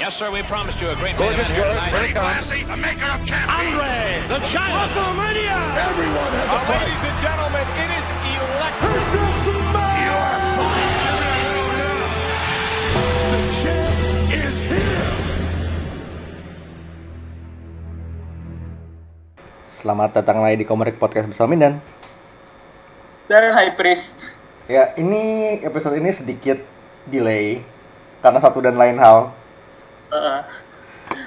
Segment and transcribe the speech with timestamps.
[0.00, 1.92] Yes, sir, we promised you a great Gorgeous main event here tonight.
[2.16, 2.24] comes.
[2.24, 3.52] Classy, the maker of champions.
[3.52, 4.00] Andre,
[4.32, 4.72] the giant.
[4.88, 5.60] WrestleMania.
[5.76, 6.80] Everyone has a Uh, price.
[6.88, 9.04] ladies and gentlemen, it is electric.
[9.12, 10.32] You're
[13.28, 13.92] The champ
[14.40, 15.12] is here.
[19.68, 21.76] Selamat datang lagi di Komerik Podcast bersama Mindan.
[23.28, 24.16] Dan High Priest.
[24.64, 26.56] Ya, ini episode ini sedikit
[27.04, 27.60] delay
[28.24, 29.36] karena satu dan lain hal.
[30.10, 30.42] Uh,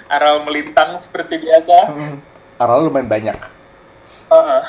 [0.07, 1.87] Aral melintang seperti biasa.
[1.89, 2.15] Hmm,
[2.59, 3.37] Aral lumayan banyak.
[4.31, 4.63] Uh,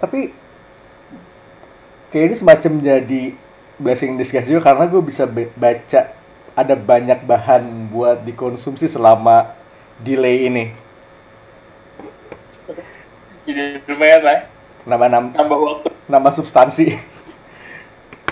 [0.00, 0.32] Tapi
[2.08, 3.22] kayak ini semacam jadi
[3.76, 6.00] blessing in disguise juga karena gue bisa baca
[6.54, 9.50] ada banyak bahan buat dikonsumsi selama
[9.98, 10.64] delay ini.
[13.44, 14.40] jadi lumayan lah.
[14.84, 15.88] Nama nama, Nambah waktu.
[16.06, 16.96] nama substansi.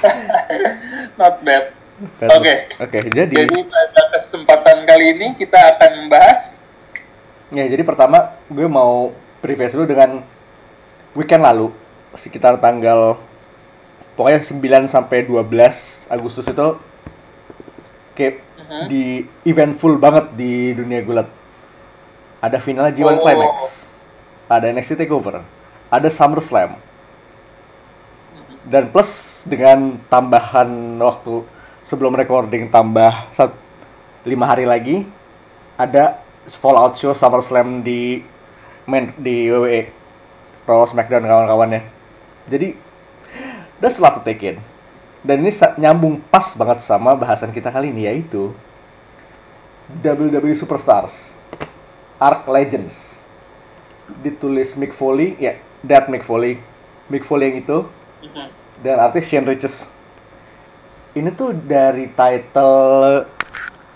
[1.20, 1.72] Not bad.
[2.02, 2.54] Oke.
[2.82, 6.66] Oke, jadi Jadi pada kesempatan kali ini kita akan membahas
[7.52, 9.12] Ya, jadi pertama gue mau
[9.44, 10.24] previous dulu dengan
[11.12, 11.68] weekend lalu
[12.16, 13.20] sekitar tanggal
[14.16, 16.68] pokoknya 9 sampai 12 Agustus itu
[18.16, 18.84] kayak Mhm.
[18.88, 19.04] di
[19.44, 21.28] eventful banget di dunia gulat.
[22.40, 23.20] Ada final G1 Oh.
[23.20, 23.84] Climax.
[24.48, 25.44] Ada NXT Takeover.
[25.92, 26.80] Ada SummerSlam.
[28.64, 31.44] Dan plus dengan tambahan waktu
[31.82, 33.52] sebelum recording tambah sat,
[34.22, 35.04] lima hari lagi
[35.78, 38.22] ada Fallout Show SummerSlam di
[38.86, 39.90] main di WWE
[40.66, 41.82] Raw SmackDown kawan-kawannya.
[42.50, 42.74] Jadi
[43.78, 44.58] that's a lot to take in.
[45.22, 48.50] Dan ini nyambung pas banget sama bahasan kita kali ini yaitu
[50.02, 51.38] WWE Superstars
[52.18, 53.22] Arc Legends
[54.22, 55.54] ditulis Mick Foley ya
[55.86, 56.58] that Mick Foley
[57.06, 57.78] Mick Foley yang itu
[58.82, 59.86] dan artis Shane Riches.
[61.12, 63.28] Ini tuh dari title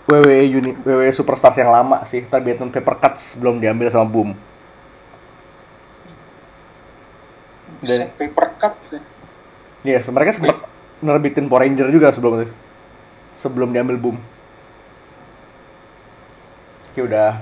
[0.07, 4.37] WWE Uni, WWE Superstars yang lama sih, terbitan Paper Cuts belum diambil sama Boom.
[7.81, 9.01] Dan paper cut sih.
[9.85, 10.65] ya, mereka sempat
[10.97, 12.55] nerbitin Power Ranger juga sebelum itu.
[13.37, 14.17] Sebelum diambil Boom.
[16.89, 17.37] Oke, udah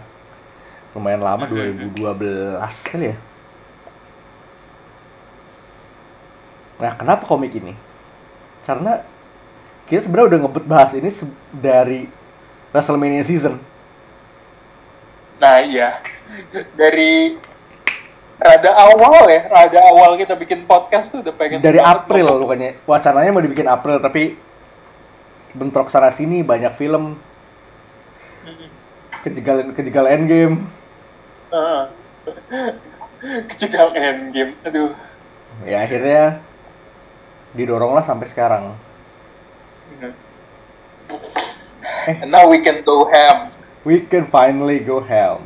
[0.92, 2.60] lumayan lama 2012
[2.92, 3.18] kali ya.
[6.76, 7.72] Nah, kenapa komik ini?
[8.68, 9.00] Karena
[9.86, 11.10] kita sebenarnya udah ngebut bahas ini
[11.54, 12.10] dari
[12.74, 13.62] WrestleMania season.
[15.38, 16.02] Nah iya.
[16.74, 17.38] Dari
[18.42, 22.42] rada awal ya, rada awal kita bikin podcast tuh udah pengen Dari April ngomong.
[22.50, 22.70] pokoknya.
[22.84, 24.36] Wacananya mau dibikin April tapi
[25.56, 27.16] bentrok sana sini banyak film
[29.24, 30.66] kejegal kejegal endgame.
[31.54, 31.84] Heeh.
[33.50, 34.54] Kecegal endgame.
[34.66, 34.94] Aduh.
[35.66, 36.44] Ya akhirnya
[37.56, 38.76] didorong lah sampai sekarang.
[39.92, 40.12] Mhm.
[42.06, 42.22] Eh.
[42.22, 43.52] And now we can go ham.
[43.86, 45.46] We can finally go ham.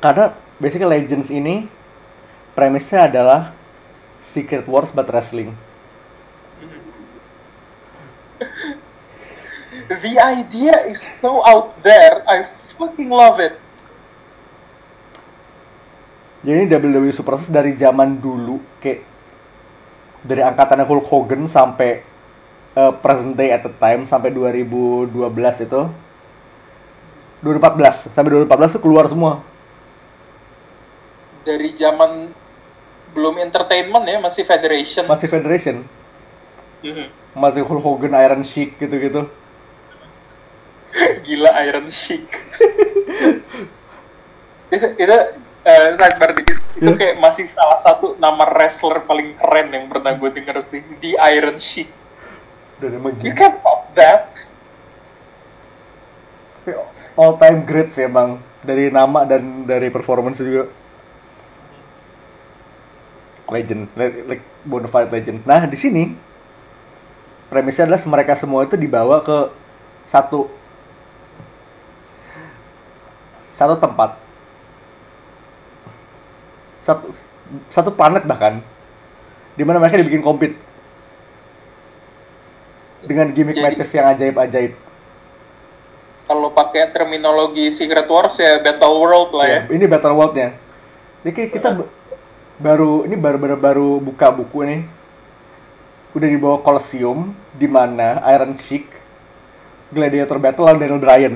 [0.00, 1.68] Karena basically Legends ini
[2.52, 3.56] premisnya adalah
[4.20, 5.56] Secret Wars but wrestling.
[9.86, 12.24] The idea is so out there.
[12.26, 13.56] I fucking love it.
[16.46, 19.02] Jadi WWE Superstars dari zaman dulu kayak
[20.22, 22.06] dari angkatannya Hulk Hogan sampai
[22.76, 25.82] uh, present day at the time sampai 2012 itu
[27.40, 29.40] 2014 sampai 2014 tuh keluar semua.
[31.42, 32.30] Dari zaman
[33.14, 35.08] belum entertainment ya, masih Federation.
[35.08, 35.76] Masih Federation,
[36.84, 37.06] Mhm.
[37.32, 39.30] masih Hulk Hogan, Iron Sheik gitu-gitu.
[41.24, 42.26] Gila Iron Sheik.
[44.74, 45.16] itu itu
[45.66, 46.58] eh, sidebar dikit.
[46.76, 46.98] Itu Ya.
[46.98, 50.82] kayak masih salah satu nama wrestler paling keren yang pernah gue denger sih.
[51.00, 51.88] The Iron Sheik.
[52.80, 54.32] Dan emang You can top that.
[57.16, 60.68] all time great sih emang dari nama dan dari performance juga.
[63.46, 65.38] Legend, le- like bona fide legend.
[65.46, 66.10] Nah di sini
[67.46, 69.38] premisnya adalah mereka semua itu dibawa ke
[70.10, 70.50] satu
[73.56, 74.10] satu tempat
[76.84, 77.06] satu
[77.70, 78.60] satu planet bahkan
[79.56, 80.58] di mana mereka dibikin compete
[83.06, 84.72] dengan gimmick Jadi- matches yang ajaib-ajaib.
[86.26, 89.60] Kalau pakai terminologi Secret Wars ya Battle World lah ya.
[89.62, 90.58] Ya, ini Battle World-nya.
[91.22, 91.90] Ini kita ba-
[92.58, 94.80] baru ini baru baru baru buka buku nih.
[96.18, 98.90] Udah dibawa Colosseum di mana Iron Sheik
[99.94, 101.34] Gladiator Battle lawan Daniel Bryan.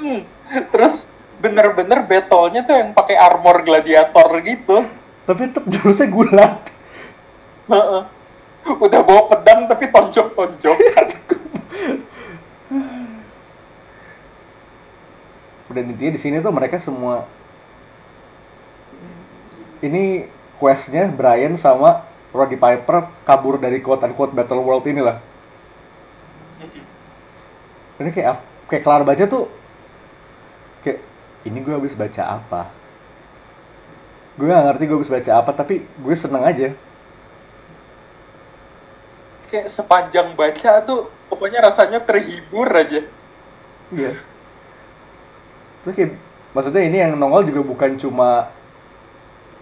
[0.00, 0.24] Hmm.
[0.72, 1.12] Terus
[1.44, 4.88] bener-bener battle-nya tuh yang pakai armor gladiator gitu.
[5.28, 6.52] Tapi tetap jurusnya gulat.
[7.68, 8.02] Heeh
[8.66, 10.78] udah bawa pedang tapi tonjok tonjok
[15.70, 17.24] dan intinya di sini tuh mereka semua
[19.80, 20.28] ini
[20.60, 25.18] questnya Brian sama Roddy Piper kabur dari quote unquote Battle World inilah.
[27.96, 29.48] Ini kayak kayak kelar baca tuh
[30.84, 31.00] kayak
[31.48, 32.68] ini gue habis baca apa?
[34.36, 36.76] Gue gak ngerti gue habis baca apa tapi gue seneng aja
[39.50, 43.02] kayak sepanjang baca tuh pokoknya rasanya terhibur aja
[43.90, 44.14] Iya.
[45.82, 46.12] Terus kayak
[46.54, 48.50] maksudnya ini yang nongol juga bukan cuma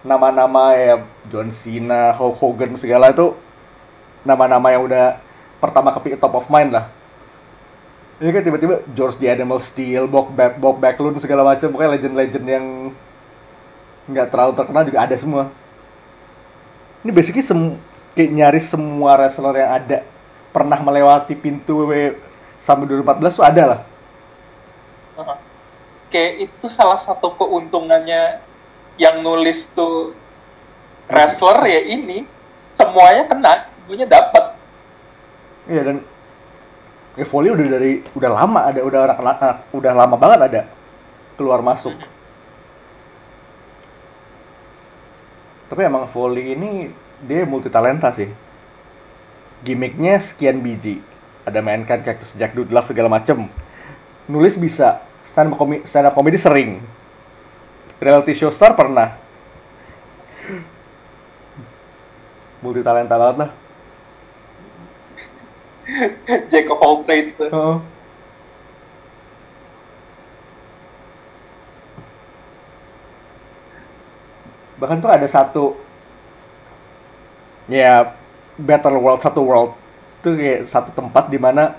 [0.05, 0.95] nama-nama ya
[1.27, 3.33] John Cena, Hulk Hogan segala itu
[4.23, 5.17] nama-nama yang udah
[5.57, 6.85] pertama kepi top of mind lah.
[8.19, 12.45] Ini kan tiba-tiba George the Animal Steel, Bob, Back, Bob Backlund segala macam, pokoknya legend-legend
[12.51, 12.65] yang
[14.11, 15.43] nggak terlalu terkenal juga ada semua.
[17.07, 17.79] Ini basically sem
[18.13, 19.97] kayak nyaris semua wrestler yang ada
[20.49, 22.17] pernah melewati pintu WWE
[22.59, 23.81] sampai 2014 tuh ada lah.
[25.19, 25.37] Heeh.
[26.09, 28.41] kayak itu salah satu keuntungannya
[28.97, 30.15] yang nulis tuh
[31.05, 32.25] wrestler ya ini
[32.73, 34.43] semuanya kena semuanya dapat
[35.69, 35.97] Iya dan
[37.29, 40.61] volley udah dari udah lama ada udah anak, anak udah lama banget ada
[41.37, 41.93] keluar masuk.
[45.69, 46.89] Tapi emang volley ini
[47.25, 48.29] dia multi talenta sih.
[49.65, 51.03] Gimmicknya sekian biji.
[51.43, 53.49] Ada mainkan cactus Jack Dudlove segala macem.
[54.29, 56.79] Nulis bisa, stand up, komi- stand up comedy sering.
[57.99, 59.17] Reality show star pernah.
[62.63, 63.51] Multi talenta banget lah.
[66.53, 67.77] Jack of all trades Heeh.
[74.79, 75.75] Bahkan tuh ada satu
[77.69, 78.17] ya
[78.57, 79.71] battle world satu world.
[80.19, 81.77] Tuh kayak satu tempat di mana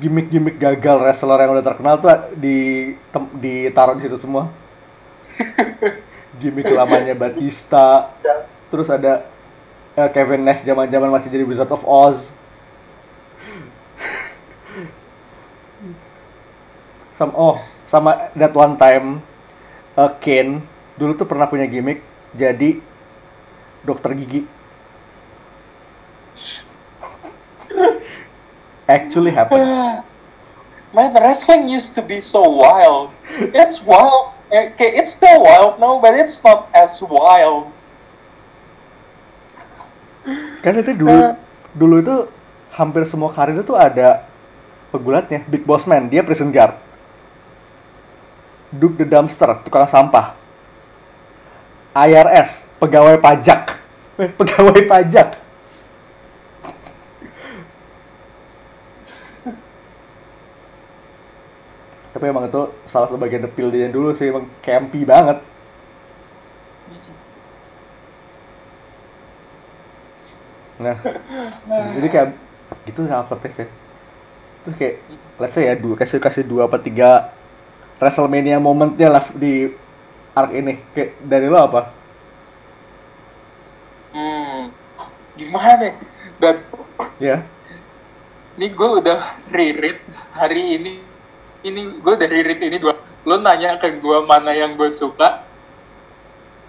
[0.00, 4.48] gimmick-gimmick gagal wrestler yang udah terkenal tuh di tem- ditaruh di situ semua.
[6.40, 8.12] gimmick lamanya Batista,
[8.68, 9.24] terus ada
[9.96, 12.32] eh, Kevin Nash zaman-zaman masih jadi Wizard of Oz.
[17.16, 17.56] sama oh
[17.88, 19.24] sama that one time
[19.96, 20.60] uh, Kane.
[20.96, 22.00] Dulu tuh pernah punya gimmick
[22.32, 22.80] jadi
[23.84, 24.44] dokter gigi
[28.88, 30.02] actually happened.
[30.94, 33.10] Man, wrestling used to be so wild.
[33.36, 34.32] It's wild.
[34.48, 37.74] Okay, it's still wild now, but it's not as wild.
[40.58, 41.38] kan itu dulu
[41.78, 42.16] dulu itu
[42.74, 44.26] hampir semua karir itu ada
[44.90, 46.10] pegulatnya Big Boss Man.
[46.10, 46.74] Dia prison guard.
[48.74, 50.34] Duke the Dumpster tukang sampah.
[51.94, 53.78] IRS pegawai pajak.
[54.18, 55.45] Eh, pegawai pajak
[62.16, 65.36] tapi emang itu salah satu bagian depil dia dulu sih emang campy banget.
[70.80, 70.96] Nah
[72.00, 72.28] jadi kayak
[72.88, 73.04] gitu
[73.44, 73.68] Test ya
[74.64, 74.96] terus kayak
[75.38, 77.36] let's say ya dua kasih kasih dua apa tiga
[78.00, 79.72] Wrestlemania momentnya lah di
[80.36, 80.76] arc ini.
[80.92, 81.82] Kayak dari lo apa?
[84.12, 84.68] Hmm,
[85.36, 85.96] gimana?
[86.36, 86.56] Dan
[87.16, 87.40] ya.
[88.56, 90.00] ini gue udah reread
[90.36, 91.15] hari ini.
[91.66, 92.94] Ini gue udah reread ini dua.
[93.26, 95.42] Lo nanya ke gue mana yang gue suka?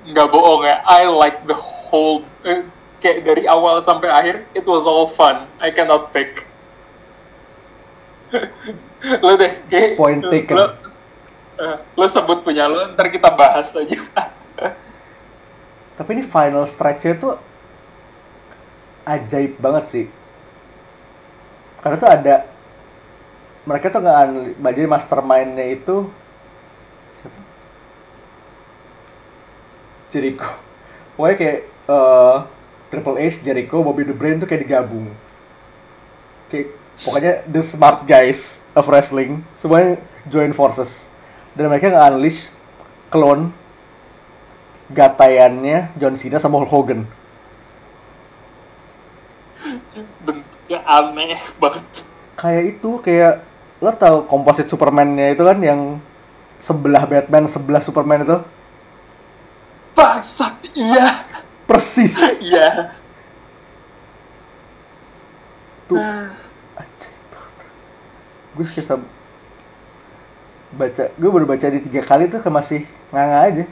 [0.10, 0.82] Nggak bohong ya.
[0.90, 2.26] I like the whole.
[2.42, 2.66] eh,
[2.98, 5.46] kayak dari awal sampai akhir, it was all fun.
[5.62, 6.50] I cannot pick.
[9.24, 10.56] lo deh, kayak Point taken.
[10.58, 10.66] Lo,
[11.62, 14.02] eh, lo sebut punya lo, ntar kita bahas aja.
[15.98, 17.34] tapi ini final stretch-nya tuh
[19.10, 20.06] ajaib banget sih
[21.82, 22.36] karena tuh ada
[23.68, 26.08] mereka tuh nggak jadi mastermind-nya itu.
[27.20, 27.40] Siapa?
[30.16, 30.50] Jericho.
[31.20, 32.36] Pokoknya kayak eh,
[32.88, 35.12] Triple H, Jericho, Bobby the Brain tuh kayak digabung.
[36.48, 36.72] Kayak
[37.04, 39.44] pokoknya the smart guys of wrestling.
[39.60, 40.00] Semuanya
[40.32, 41.04] join forces.
[41.52, 42.48] Dan mereka nge-unleash
[43.12, 43.52] clone
[44.88, 47.02] gatayannya John Cena sama Hulk Hogan.
[50.24, 52.08] Bentuknya aneh banget.
[52.38, 53.42] kayak itu kayak
[53.84, 55.82] lo tau komposit Superman-nya itu kan yang
[56.62, 58.38] sebelah Batman sebelah Superman itu?
[59.98, 61.26] Bangsat, iya,
[61.68, 62.14] persis.
[62.48, 62.94] Iya.
[65.88, 65.98] tuh.
[68.56, 68.98] Gue bisa
[70.78, 73.64] baca gue baru baca di tiga kali tuh masih nganga aja.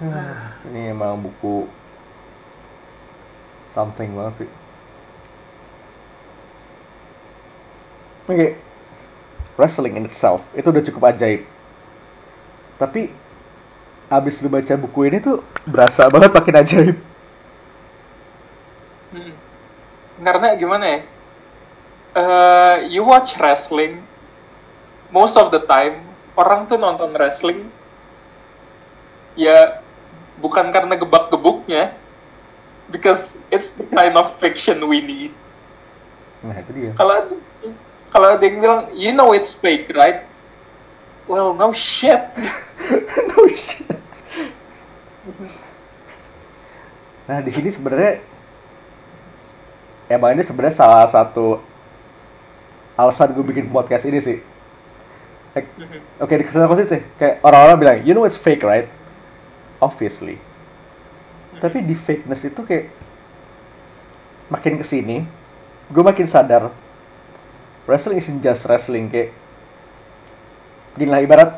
[0.00, 1.64] Ah, ini emang buku
[3.76, 4.50] something banget sih
[8.26, 8.58] Oke,
[9.54, 11.46] wrestling in itself itu udah cukup ajaib.
[12.74, 13.14] Tapi
[14.10, 16.96] abis lu baca buku ini tuh berasa banget makin ajaib.
[19.14, 19.34] Hmm.
[20.26, 20.98] Karena gimana ya?
[22.18, 24.02] Eh, you watch wrestling,
[25.14, 26.02] most of the time
[26.34, 27.70] orang tuh nonton wrestling
[29.38, 29.78] ya
[30.42, 31.94] bukan karena gebak-gebuknya,
[32.90, 35.32] because it's the kind of fiction we need.
[36.42, 36.90] Nah itu dia.
[36.94, 37.36] Kalau
[38.10, 40.24] kalau ada yang bilang, you know it's fake, right?
[41.26, 42.22] Well, no shit.
[43.34, 43.90] no shit.
[47.26, 48.22] Nah di sini sebenarnya
[50.06, 51.58] emang ini sebenarnya salah satu
[52.94, 54.38] alasan gue bikin podcast ini sih.
[55.56, 55.68] Like,
[56.20, 58.86] Oke di ke sana positif kayak orang-orang bilang, you know it's fake right?
[59.82, 60.38] Obviously.
[61.56, 62.92] Tapi di fakeness itu kayak
[64.52, 65.26] makin ke sini,
[65.90, 66.70] gue makin sadar
[67.86, 69.30] wrestling isn't just wrestling kayak
[70.98, 71.50] gini lah ibarat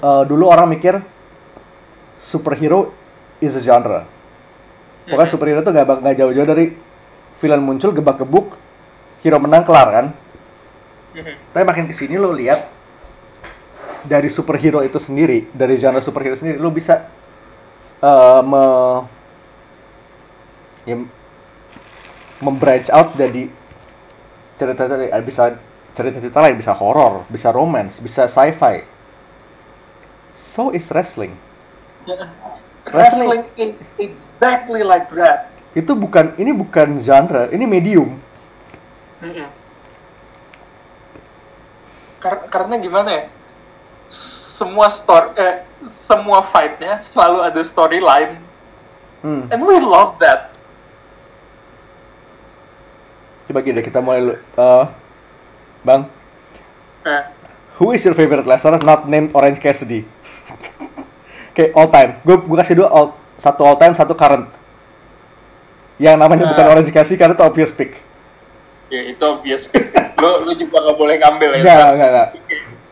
[0.00, 1.00] eh, dulu orang mikir
[2.20, 2.92] superhero
[3.40, 4.04] is a genre.
[5.08, 6.76] Pokoknya superhero tuh gak, gak jauh-jauh dari
[7.40, 8.54] villain muncul gebak-gebuk,
[9.24, 10.06] hero menang kelar kan.
[11.50, 12.68] Tapi makin ke sini lo lihat
[14.06, 17.08] dari superhero itu sendiri, dari genre superhero sendiri, lo bisa
[18.00, 18.64] eh me,
[20.88, 20.96] ya,
[22.40, 23.52] membranch out jadi
[24.56, 25.44] cerita-cerita bisa
[25.96, 28.84] cerita-cerita lain, bisa horror, bisa romance, bisa sci-fi.
[30.36, 31.36] So is wrestling.
[32.92, 35.52] wrestling is exactly like that.
[35.76, 38.16] Itu bukan ini bukan genre, ini medium.
[42.20, 43.24] Kar- karena gimana ya?
[44.10, 45.54] Semua story, eh,
[45.86, 48.42] semua fightnya selalu ada storyline,
[49.20, 49.46] Hmm.
[49.48, 50.50] and we love that.
[53.46, 54.34] Coba gini kita mulai.
[54.36, 54.84] Eh,
[55.82, 56.02] bang,
[57.00, 57.22] Eh,
[57.76, 60.04] who is your favorite wrestler not named Orange Cassidy?
[61.50, 62.20] Oke, all time.
[62.20, 64.46] Gue gue kasih dua all, satu all time, satu current.
[65.96, 66.70] Yang namanya bukan Ah.
[66.70, 67.96] Orange Cassidy karena itu obvious pick.
[68.90, 69.94] ya itu obvious fix.
[70.18, 71.62] lo lo juga nggak boleh ngambil ya.
[71.62, 72.28] Enggak, enggak.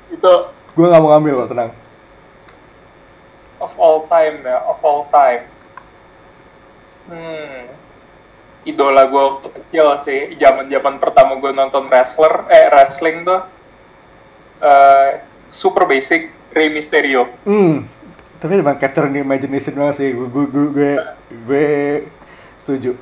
[0.08, 0.32] Itu
[0.78, 1.70] Gue nggak mau ngambil kok, tenang.
[3.58, 5.42] of all time ya, of all time.
[7.10, 7.66] Hmm.
[8.62, 13.40] Idola gue waktu kecil sih, zaman-zaman pertama gue nonton wrestler, eh wrestling tuh
[14.60, 17.26] eh, super basic Rey Mysterio.
[17.42, 17.88] Hmm.
[18.38, 20.08] Tapi emang capture the imagination banget sih.
[20.14, 20.92] Gue gue gue gue,
[21.48, 21.68] gue
[22.62, 22.92] setuju.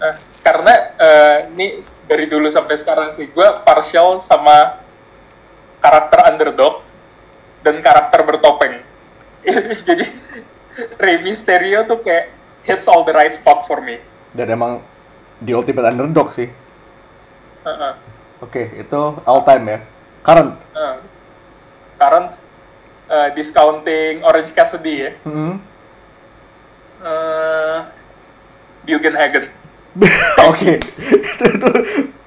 [0.00, 1.66] Nah, karena eh, ini
[2.08, 4.80] dari dulu sampai sekarang sih gue partial sama
[5.80, 6.84] karakter underdog
[7.64, 8.80] dan karakter bertopeng.
[9.88, 10.06] Jadi
[11.00, 12.32] Rey Mysterio tuh kayak
[12.64, 14.00] hits all the right spot for me.
[14.36, 14.84] Dan emang
[15.42, 16.48] the ultimate underdog sih.
[17.64, 17.96] Uh-uh.
[18.40, 19.78] Oke, itu all time ya.
[20.24, 20.52] Current.
[20.72, 20.96] Uh,
[22.00, 22.30] current
[23.12, 25.10] uh, discounting Orange Cassidy ya.
[25.24, 25.60] Hmm.
[27.00, 27.84] Uh,
[28.84, 29.52] Bugenhagen.
[30.48, 31.70] Oke, itu, itu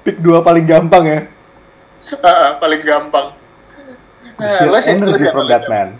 [0.04, 1.20] pick dua paling gampang ya.
[2.12, 3.32] Uh, paling gampang.
[4.34, 5.94] Nah, lo sih, energy from that man.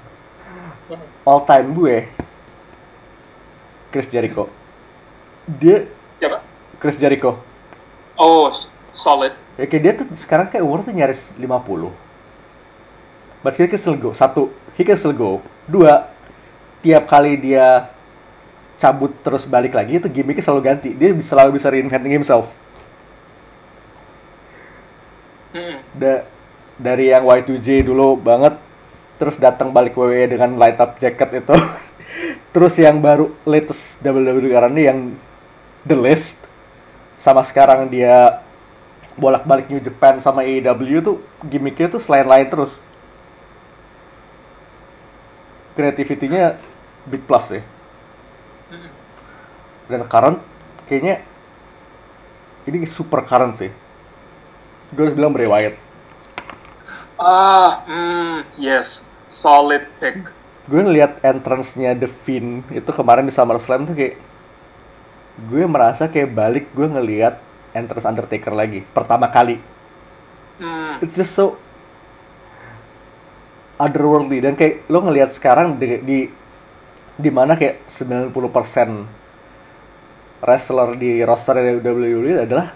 [1.23, 2.05] All time gue,
[3.95, 4.51] Chris Jericho.
[5.47, 5.87] Dia
[6.19, 6.39] Siapa?
[6.83, 7.39] Chris Jericho.
[8.19, 8.51] Oh,
[8.95, 9.33] solid.
[9.55, 11.95] Ya kayak dia tuh sekarang kayak umur tuh nyaris 50.
[13.45, 14.11] But he can still go.
[14.17, 15.45] Satu, he can still go.
[15.69, 16.11] Dua,
[16.81, 17.93] tiap kali dia
[18.81, 20.91] cabut terus balik lagi itu gimmicknya selalu ganti.
[20.97, 22.51] Dia selalu bisa reinventing himself.
[25.55, 25.79] Hmm.
[26.79, 28.59] Dari yang Y2J dulu banget
[29.15, 31.55] terus datang balik WWE dengan light up jacket itu.
[32.55, 34.99] Terus yang baru latest WWE ini yang
[35.83, 36.39] The List
[37.19, 38.43] sama sekarang dia
[39.15, 41.17] bolak-balik New Japan sama AEW tuh
[41.47, 42.79] gimmicknya tuh selain lain terus.
[45.75, 46.55] Kreativitinya
[47.11, 47.63] big plus ya
[48.65, 48.89] Hmm.
[49.93, 50.41] dan current
[50.89, 51.21] kayaknya
[52.65, 53.69] ini super current sih.
[54.97, 55.77] Gue harus bilang Bray Wyatt
[57.19, 60.31] Ah, hmm, yes, solid pick.
[60.71, 64.17] gue ngeliat entrance-nya The Fiend itu kemarin di SummerSlam tuh kayak
[65.51, 67.35] gue merasa kayak balik gue ngeliat
[67.75, 69.59] entrance Undertaker lagi pertama kali
[70.55, 71.03] Hmm.
[71.03, 71.59] it's just so
[73.79, 76.19] otherworldly dan kayak lo ngelihat sekarang di di,
[77.19, 78.31] di mana kayak 90%
[80.45, 82.71] wrestler di roster WWE adalah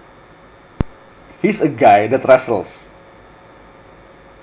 [1.42, 2.87] he's a guy that wrestles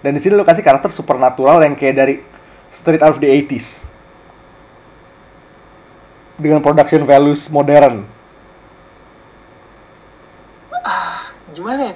[0.01, 2.15] dan di sini lo kasih karakter supernatural yang kayak dari
[2.73, 3.83] straight out of the 80s
[6.35, 8.15] dengan production values modern
[11.55, 11.95] Gimana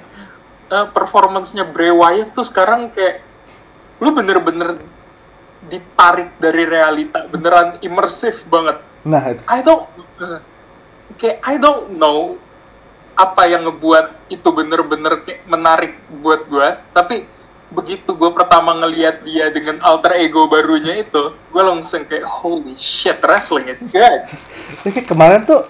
[0.70, 3.20] eh, performance-nya Bray Wyatt tuh sekarang kayak
[4.00, 4.80] lu bener-bener
[5.68, 8.80] ditarik dari realita, beneran imersif banget.
[9.04, 9.42] Nah, itu.
[9.44, 9.84] I don't
[10.24, 10.40] eh,
[11.20, 12.40] kayak I don't know
[13.18, 15.92] apa yang ngebuat itu bener-bener kayak menarik
[16.24, 17.28] buat gua, tapi
[17.70, 23.22] begitu gue pertama ngelihat dia dengan alter ego barunya itu, gue langsung kayak holy shit
[23.22, 24.26] wrestling is good.
[24.86, 25.66] Kayak kemarin tuh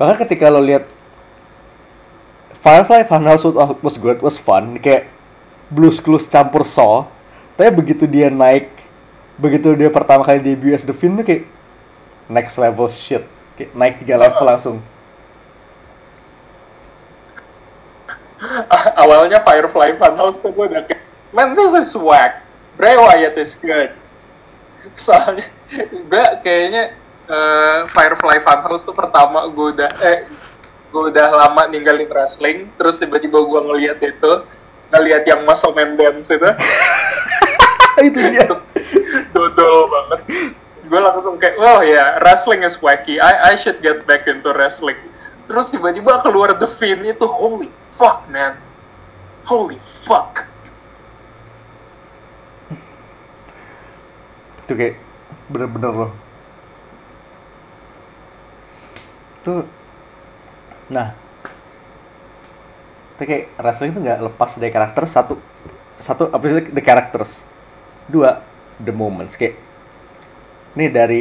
[0.00, 0.88] bahkan ketika lo lihat
[2.62, 3.44] Firefly Funhouse
[3.82, 5.10] was good, was fun, kayak
[5.68, 7.04] blues clues campur saw.
[7.58, 8.70] Tapi begitu dia naik,
[9.34, 11.44] begitu dia pertama kali debut as The Fiend tuh kayak
[12.30, 13.26] next level shit,
[13.58, 14.78] kayak naik tiga level langsung.
[19.02, 21.02] Awalnya Firefly Funhouse tuh gue udah kayak
[21.32, 22.44] man this is whack.
[22.76, 23.92] Bray Wyatt is good.
[24.96, 25.44] Soalnya
[26.08, 26.96] gue kayaknya
[27.28, 30.28] eh, Firefly Funhouse tuh pertama gue udah eh
[30.92, 34.32] gue udah lama ninggalin wrestling, terus tiba-tiba gue ngeliat itu,
[34.92, 36.44] ngeliat yang Muscle Man Dance itu,
[38.12, 38.44] itu dia.
[39.32, 40.20] dodol banget.
[40.84, 43.16] Gue langsung kayak, oh ya, wrestling is wacky.
[43.16, 45.00] I I should get back into wrestling.
[45.48, 48.60] Terus tiba-tiba keluar The Fiend itu, holy fuck man,
[49.48, 50.51] holy fuck.
[54.66, 54.94] Itu kayak
[55.50, 56.12] bener-bener loh.
[59.42, 59.66] Tuh,
[60.86, 61.18] nah,
[63.18, 65.34] itu kayak wrestling tuh nggak lepas dari karakter satu,
[65.98, 67.42] satu apa sih the characters,
[68.06, 68.38] dua
[68.78, 69.58] the moments kayak
[70.78, 71.20] ini dari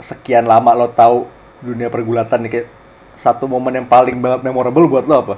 [0.00, 1.28] sekian lama lo tahu
[1.60, 2.68] dunia pergulatan nih kayak
[3.20, 5.36] satu momen yang paling banget memorable buat lo apa?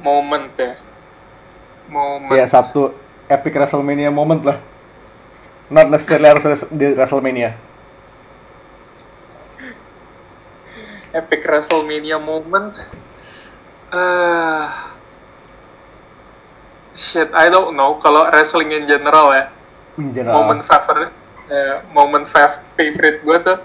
[0.00, 0.80] Moment ya,
[1.92, 2.32] moment.
[2.32, 2.94] Ya satu
[3.26, 4.58] epic WrestleMania moment lah.
[5.66, 7.50] Not necessarily harus di WrestleMania.
[11.16, 12.76] epic WrestleMania moment.
[13.88, 14.66] eh
[16.92, 17.96] shit, I don't know.
[18.02, 19.44] Kalau wrestling in general ya,
[19.96, 20.42] In general.
[20.44, 21.14] moment favorite,
[21.48, 23.58] eh, moment fav- favorite gue tuh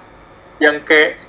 [0.63, 1.28] yang kayak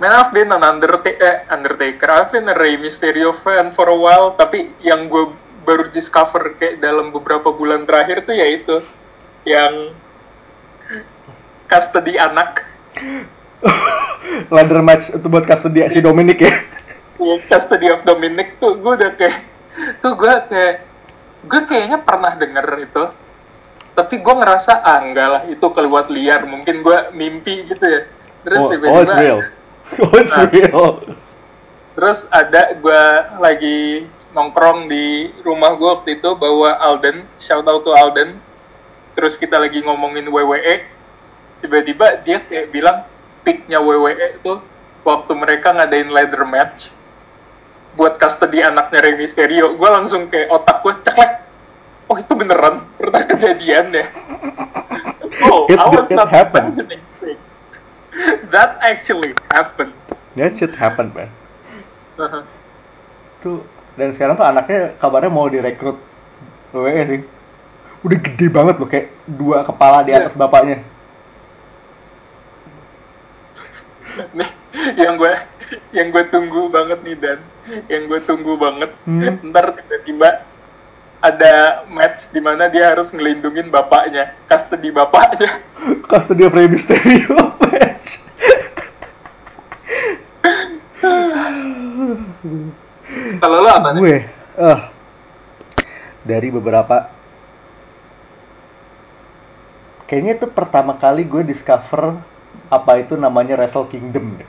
[0.00, 2.08] Man, I've been an Undertaker, eh, Undertaker.
[2.08, 5.28] I've been a Rey Mysterio fan for a while, tapi yang gue
[5.64, 8.76] baru discover kayak dalam beberapa bulan terakhir tuh ya itu
[9.44, 9.92] yang
[11.66, 12.66] custody anak.
[14.54, 16.54] ladder match itu buat custody si Dominic ya.
[17.18, 19.42] ya, custody of Dominic tuh gue udah kayak
[20.00, 20.74] tuh gue kayak
[21.44, 23.04] gue kayaknya pernah denger itu
[23.92, 28.00] tapi gue ngerasa ah enggak lah itu kelewat liar mungkin gue mimpi gitu ya
[28.46, 29.38] terus Oh, tiba-tiba oh, it's real.
[30.00, 30.46] Oh, it's Nah.
[30.48, 30.86] real.
[31.92, 33.02] Terus ada gue
[33.38, 33.78] lagi
[34.30, 38.38] nongkrong di rumah gue waktu itu bawa Alden shout out to Alden.
[39.12, 40.86] Terus kita lagi ngomongin WWE
[41.60, 43.04] tiba-tiba dia kayak bilang
[43.42, 44.62] picknya WWE itu
[45.02, 46.88] waktu mereka ngadain ladder match
[47.92, 49.74] buat custody anaknya Rey Mysterio.
[49.74, 51.32] Gue langsung kayak otak gue ceklek.
[52.06, 52.86] Oh itu beneran?
[52.96, 54.06] Pernah kejadian ya?
[55.40, 56.76] Oh It- I was it not happened.
[56.76, 57.40] imagining things.
[58.52, 59.94] that actually happened.
[60.36, 61.32] That shit happen, man.
[63.40, 63.64] Tuh
[63.96, 65.96] dan sekarang tuh anaknya kabarnya mau direkrut
[66.72, 67.20] WWE sih.
[68.00, 70.80] Udah gede banget loh kayak dua kepala di atas bapaknya.
[74.36, 74.50] nih
[75.00, 75.32] yang gue
[75.94, 77.38] yang gue tunggu banget nih dan
[77.86, 79.38] yang gue tunggu banget Hmm.
[79.48, 80.44] ntar tiba-tiba
[81.20, 85.48] ada match di mana dia harus ngelindungin bapaknya custody bapaknya
[86.10, 88.18] Custody of Rey Mysterio match.
[93.40, 94.16] Kalau lo apa nih gue
[94.60, 94.78] eh
[96.20, 97.08] dari beberapa
[100.04, 102.18] kayaknya itu pertama kali gue discover
[102.68, 104.48] apa itu namanya Wrestle Kingdom deh.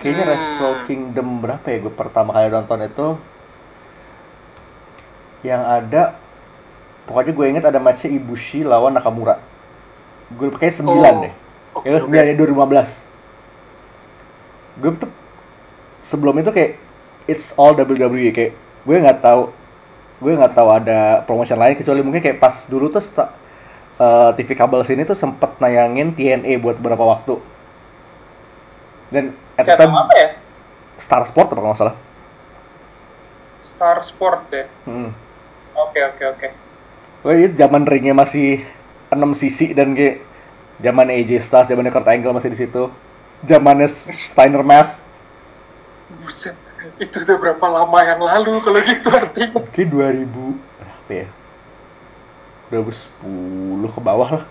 [0.00, 0.30] Kayaknya Hmm.
[0.32, 3.08] Wrestle Kingdom berapa ya gue pertama kali nonton itu
[5.42, 6.14] yang ada
[7.06, 9.38] pokoknya gue inget ada matchnya Ibushi lawan Nakamura.
[10.32, 11.34] Gue pakai 9 Oh, deh.
[11.84, 12.06] ya, oke.
[12.06, 13.11] 9 ya 2015.
[14.80, 15.10] Gue tuh
[16.06, 16.78] sebelum itu kayak
[17.30, 19.52] it's all WWE kayak gue nggak tahu
[20.22, 23.34] gue nggak tahu ada promotion lain kecuali mungkin kayak pas dulu tuh sta-
[23.98, 27.38] eh, TV kabel sini tuh sempet nayangin TNA buat beberapa waktu.
[29.12, 30.28] Dan at the channel time apa ya?
[30.96, 31.96] Star Sport apa nggak salah.
[33.66, 34.64] Star Sport ya?
[34.86, 35.10] Hmm.
[35.74, 36.48] oke oke oke.
[37.22, 38.62] Wah, itu zaman ringnya masih
[39.10, 40.22] 6 sisi dan kayak
[40.82, 42.90] zaman AJ Styles, zamannya Kurt Angle masih di situ.
[43.42, 44.94] Zamannya Steiner Math,
[46.22, 46.54] buset
[46.98, 51.28] itu udah berapa lama yang lalu kalau gitu artinya kayak 2000 berapa ya?
[52.70, 54.44] 2010 ke bawah lah.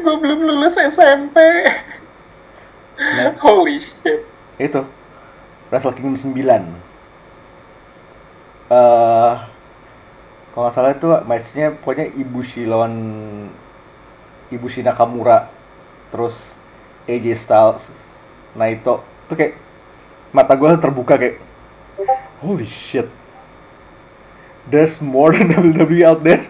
[0.00, 1.36] gue belum lulus SMP
[2.98, 4.26] Nah, holy shit
[4.58, 4.82] itu.
[5.70, 6.34] Wrestle Kingdom 9
[8.68, 9.34] eh
[10.52, 12.92] kalau nggak salah itu matchnya pokoknya Ibushi lawan
[14.50, 15.48] Ibushi Nakamura
[16.10, 16.57] terus
[17.08, 17.88] AJ Styles
[18.54, 19.54] Naito itu kayak
[20.30, 21.40] mata gue terbuka kayak
[22.44, 23.08] holy shit.
[24.68, 26.44] There's more than WWE out there.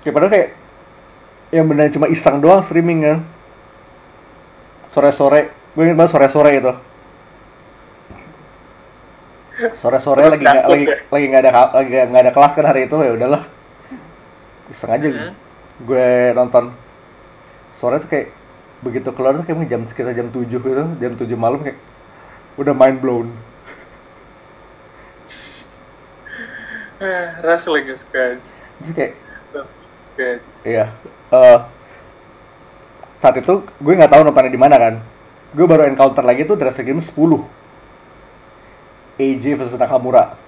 [0.00, 0.48] Kayak padahal kayak
[1.50, 3.18] yang benar cuma iseng doang streaming kan.
[4.94, 6.72] Sore-sore gue inget banget sore-sore gitu
[9.76, 10.96] sore-sore lagi nggak lagi ya?
[11.12, 13.42] lagi nggak ada lagi nggak ada kelas kan hari itu ya udahlah
[14.72, 15.32] iseng aja Mhm.
[15.86, 16.72] gue nonton
[17.76, 18.32] sore tuh kayak
[18.80, 21.78] begitu keluar tuh kayak jam sekitar jam 7 gitu jam 7 malam kayak
[22.56, 23.28] udah mind blown
[26.96, 28.40] Eh, Wrestling is good.
[28.80, 29.12] Terus kayak
[30.16, 30.40] Good.
[30.64, 30.88] Iya.
[31.28, 31.58] eh
[33.20, 34.94] saat itu gue nggak tahu nontonnya di mana kan.
[35.52, 37.44] Gue baru encounter lagi tuh Wrestle Game 10.
[39.20, 40.40] AJ versus Nakamura.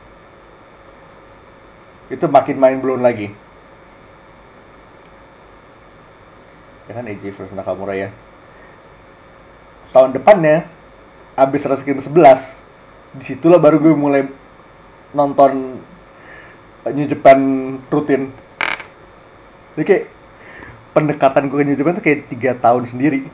[2.08, 3.28] Itu makin mind blown lagi.
[6.88, 8.08] Ya kan AJ versus Nakamura ya.
[9.92, 10.64] Tahun depannya
[11.36, 14.26] abis Wrestle Game 11 di situlah baru gue mulai
[15.12, 15.80] nonton
[16.88, 17.38] New Japan
[17.88, 18.28] rutin
[19.78, 20.04] jadi kayak
[20.90, 23.30] pendekatan gue ke New Japan tuh kayak tiga tahun sendiri.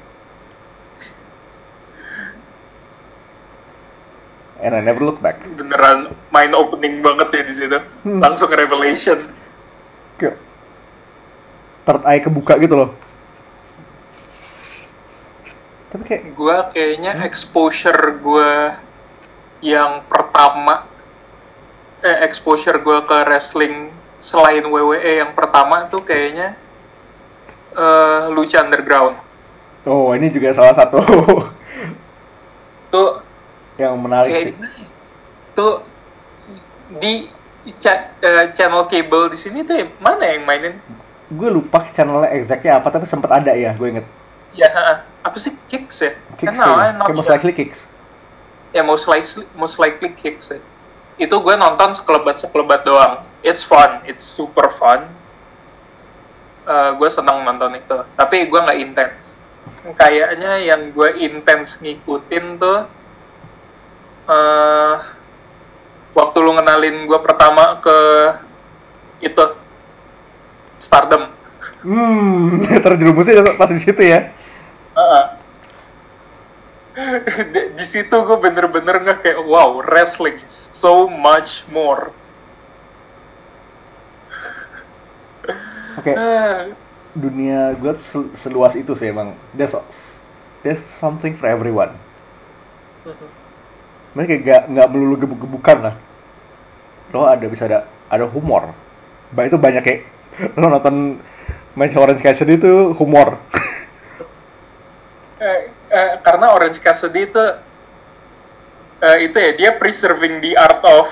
[4.60, 5.40] And I never look back.
[5.56, 7.78] Beneran mind opening banget ya di situ.
[8.04, 8.20] Hmm.
[8.20, 9.24] Langsung revelation.
[10.20, 10.36] Kayak
[11.88, 12.92] third eye kebuka gitu loh.
[15.94, 18.50] Tapi kayak Gue kayaknya exposure gue
[19.62, 20.84] yang pertama
[22.02, 26.58] eh exposure gue ke wrestling selain WWE yang pertama tuh kayaknya
[27.72, 29.16] eh Lucha Underground.
[29.84, 31.00] oh ini juga salah satu
[32.90, 33.10] Tuh
[33.74, 34.54] yang menarik kayak sih.
[34.54, 34.68] ya?
[35.52, 35.74] Tuh
[37.00, 37.26] di
[37.74, 40.76] cha- eh, channel cable di sini tuh yang mana yang mainin?
[41.32, 44.06] Gue lupa channelnya exactnya apa tapi sempat ada ya gue inget.
[44.54, 44.70] Ya,
[45.26, 46.12] apa sih Kicks ya?
[46.38, 46.78] Kicks no.
[46.78, 47.34] I'm not most sure.
[47.34, 47.90] likely kicks.
[48.70, 50.62] Ya most likely most likely Kicks ya.
[51.18, 53.22] Itu gue nonton sekelebat sekelebat doang.
[53.42, 55.06] It's fun, it's super fun.
[56.64, 57.98] Eh, gue senang nonton itu.
[58.14, 59.34] Tapi gue nggak intens.
[59.84, 62.88] Kayaknya yang gue intens ngikutin tuh
[64.24, 64.96] eh
[66.16, 67.98] waktu lu ngenalin gue pertama ke
[69.20, 69.44] itu
[70.80, 71.28] Stardom.
[71.84, 74.32] Hmm, terjerumusnya pas di situ ya.
[76.94, 82.14] Di, di situ gue bener-bener nggak kayak wow wrestling is so much more.
[85.98, 86.12] Oke.
[86.14, 86.70] Ah,
[87.24, 89.34] dunia gue sel- seluas itu sih emang.
[89.54, 89.74] There's
[90.62, 91.90] there's something for everyone.
[94.14, 95.94] Mereka kayak gak nggak melulu gebuk-gebukan lah.
[97.10, 98.70] Lo ada bisa ada ada humor.
[99.34, 100.00] Bah itu banyak kayak
[100.60, 101.18] lo nonton
[101.74, 103.34] match Orange Cassidy itu humor
[105.40, 107.44] eh, eh, karena Orange Cassidy itu
[109.02, 111.10] eh, itu ya dia preserving the art of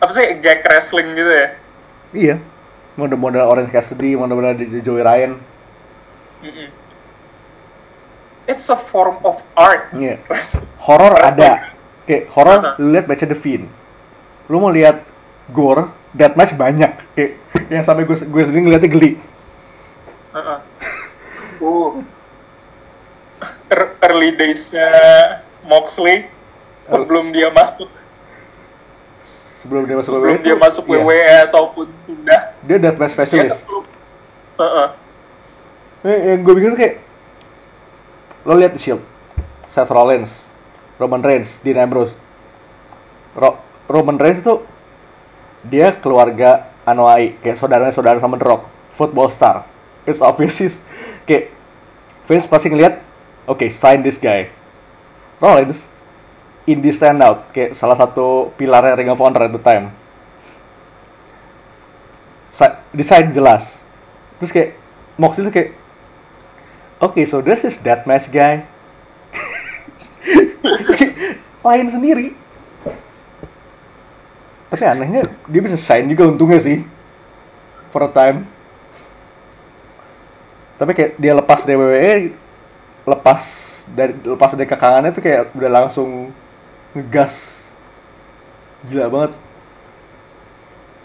[0.00, 1.46] apa sih gag wrestling gitu ya
[2.12, 2.36] iya
[2.96, 5.36] model-model Orange Cassidy model-model Joey Ryan
[6.44, 6.68] Mm-mm.
[8.46, 10.68] it's a form of art iya Wrestling.
[10.80, 11.48] horor Wrestling.
[11.48, 11.72] ada
[12.06, 12.70] kayak horor Aha.
[12.78, 13.66] lu lihat matchnya The Fiend
[14.46, 15.02] lu mau lihat
[15.50, 19.10] gore deathmatch banyak kayak yang sampai gue gue sendiri ngeliatnya geli.
[20.30, 20.60] Uh.
[21.60, 22.15] Er-
[24.02, 24.88] early days-nya
[25.66, 26.26] Moxley
[26.86, 27.90] sebelum dia masuk.
[29.62, 30.94] Sebelum dia masuk sebelum WWE dia tuh, masuk iya.
[31.02, 31.20] WWE
[31.50, 32.40] ataupun pindah.
[32.62, 33.58] Dia deathmatch dia specialist.
[33.66, 33.82] tuh
[34.56, 34.88] Heeh.
[36.06, 36.96] Eh, yang gue bingung tuh kayak
[38.46, 39.02] lo lihat The Shield
[39.66, 40.46] Seth Rollins
[40.96, 42.14] Roman Reigns Dean Ambrose.
[43.34, 43.58] Ro-
[43.90, 44.62] Roman Reigns itu
[45.66, 48.62] dia keluarga Anoa'i kayak saudara-saudara sama The Rock.
[48.96, 49.66] Football star.
[50.06, 50.78] It's obvious is
[51.28, 51.50] kayak
[52.30, 53.02] Vince pasti ngeliat
[53.46, 54.50] oke sign this guy.
[55.38, 55.86] Rollins
[56.66, 57.54] indie standout.
[57.54, 59.94] Kayak salah satu pilarnya Ring of Honor at the time.
[62.50, 63.80] Sa- desain jelas.
[64.42, 64.70] Terus kayak
[65.16, 65.70] Moxley tuh kayak
[67.00, 68.66] oke so there's this deathmatch guy.
[71.66, 72.34] Lain sendiri.
[74.66, 76.82] Tapi anehnya dia bisa shine juga untungnya sih.
[77.94, 78.44] For a time.
[80.76, 82.45] Tapi kayak dia lepas dari WWE
[83.06, 83.40] lepas
[83.86, 86.34] dari lepas dari kekangannya tuh kayak udah langsung
[86.92, 87.62] ngegas
[88.90, 89.32] gila banget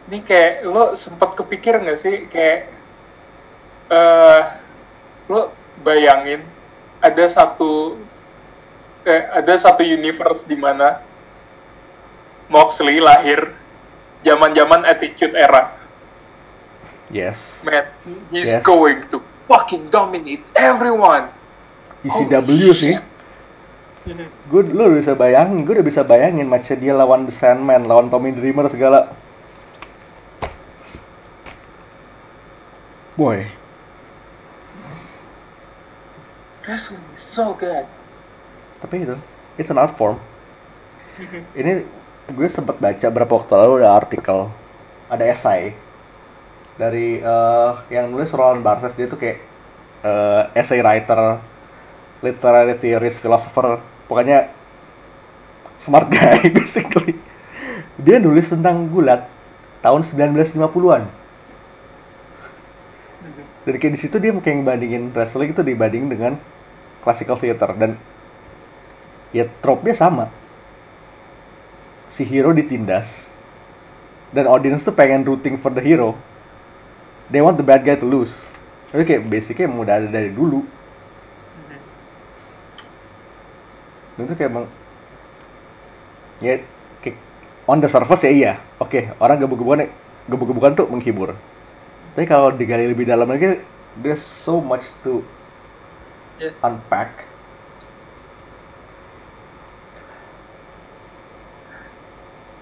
[0.09, 2.73] ini kayak lo sempat kepikir nggak sih kayak
[3.91, 4.41] eh
[5.29, 5.53] lo
[5.85, 6.41] bayangin
[6.99, 7.95] ada satu
[9.05, 11.01] eh, ada satu universe di mana
[12.51, 13.55] Moxley lahir
[14.21, 15.71] zaman-zaman Attitude Era.
[17.09, 17.63] Yes.
[17.63, 17.87] Man,
[18.31, 18.63] he's Yes.
[18.63, 21.31] going to fucking dominate everyone.
[22.05, 22.95] ECW Holy sih.
[22.97, 23.01] shit.
[24.49, 28.09] Gue lu udah bisa bayangin, gue udah bisa bayangin matchnya dia lawan The Sandman, lawan
[28.09, 29.13] Tommy Dreamer segala.
[33.13, 33.45] Boy,
[36.65, 37.85] Wrestling is so good.
[38.81, 39.13] tapi itu,
[39.57, 40.17] it's an art form.
[41.53, 41.85] Ini
[42.33, 44.49] gue sempet baca berapa waktu lalu ada artikel,
[45.05, 45.77] ada esai
[46.79, 49.37] dari eh, yang nulis Roland Barthes dia tuh kayak
[50.01, 51.37] eh, essay writer,
[52.21, 54.53] literary theorist, philosopher, pokoknya
[55.81, 57.17] smart guy basically.
[58.01, 59.25] Dia nulis tentang gulat
[59.81, 61.03] tahun 1950-an.
[63.61, 66.33] Dan kayak di situ dia kayak ngebandingin wrestling itu dibanding dengan
[67.05, 67.93] classical theater dan
[69.29, 70.33] ya trope-nya sama.
[72.09, 73.29] Si hero ditindas
[74.33, 76.17] dan audience tuh pengen rooting for the hero.
[77.29, 78.33] They want the bad guy to lose.
[78.91, 80.65] Itu kayak basicnya emang udah ada dari dulu.
[84.10, 84.65] Dan itu kayak emang
[86.41, 86.59] ya
[86.99, 87.17] kayak
[87.65, 88.53] on the surface ya iya.
[88.77, 89.87] Oke, orang gebuk-gebukan
[90.25, 91.37] gebuk-gebukan tuh menghibur.
[92.13, 93.61] Tapi kalau digali lebih dalam lagi,
[93.99, 95.21] there's so much to
[96.41, 96.57] Yeah.
[96.65, 97.29] unpack.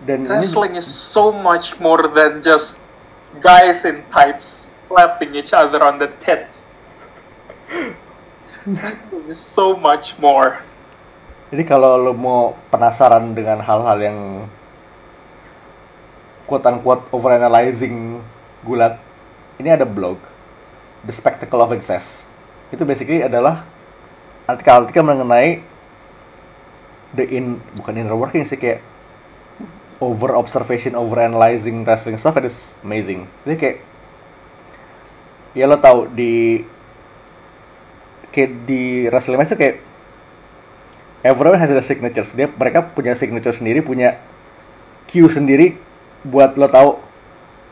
[0.04, 2.80] Dan ini- Wrestling is so much more than just
[3.44, 6.68] guys in tights slapping each other on the tits.
[8.66, 10.64] Wrestling is so much more.
[11.50, 14.18] Jadi kalau lo mau penasaran dengan hal-hal yang
[16.46, 18.22] quote unquote overanalyzing
[18.62, 19.02] gulat,
[19.58, 20.22] ini ada blog
[21.06, 22.22] The Spectacle of Excess.
[22.70, 23.66] Itu basically adalah
[24.46, 25.66] artikel-artikel mengenai
[27.18, 28.86] the in bukan inner working sih kayak
[29.98, 33.26] over observation, over analyzing wrestling stuff and it's amazing.
[33.50, 33.78] Jadi kayak
[35.58, 36.62] ya lo tahu di
[38.30, 39.89] kayak di wrestling match tuh kayak
[41.24, 42.32] everyone has their signatures.
[42.36, 44.20] Dia mereka punya signature sendiri, punya
[45.10, 45.76] cue sendiri
[46.22, 46.90] buat lo tahu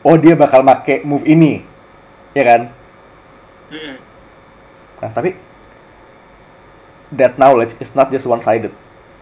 [0.07, 1.63] oh dia bakal make move ini.
[2.35, 2.61] Ya kan?
[4.97, 5.35] Nah, tapi
[7.13, 8.71] that knowledge is not just one sided.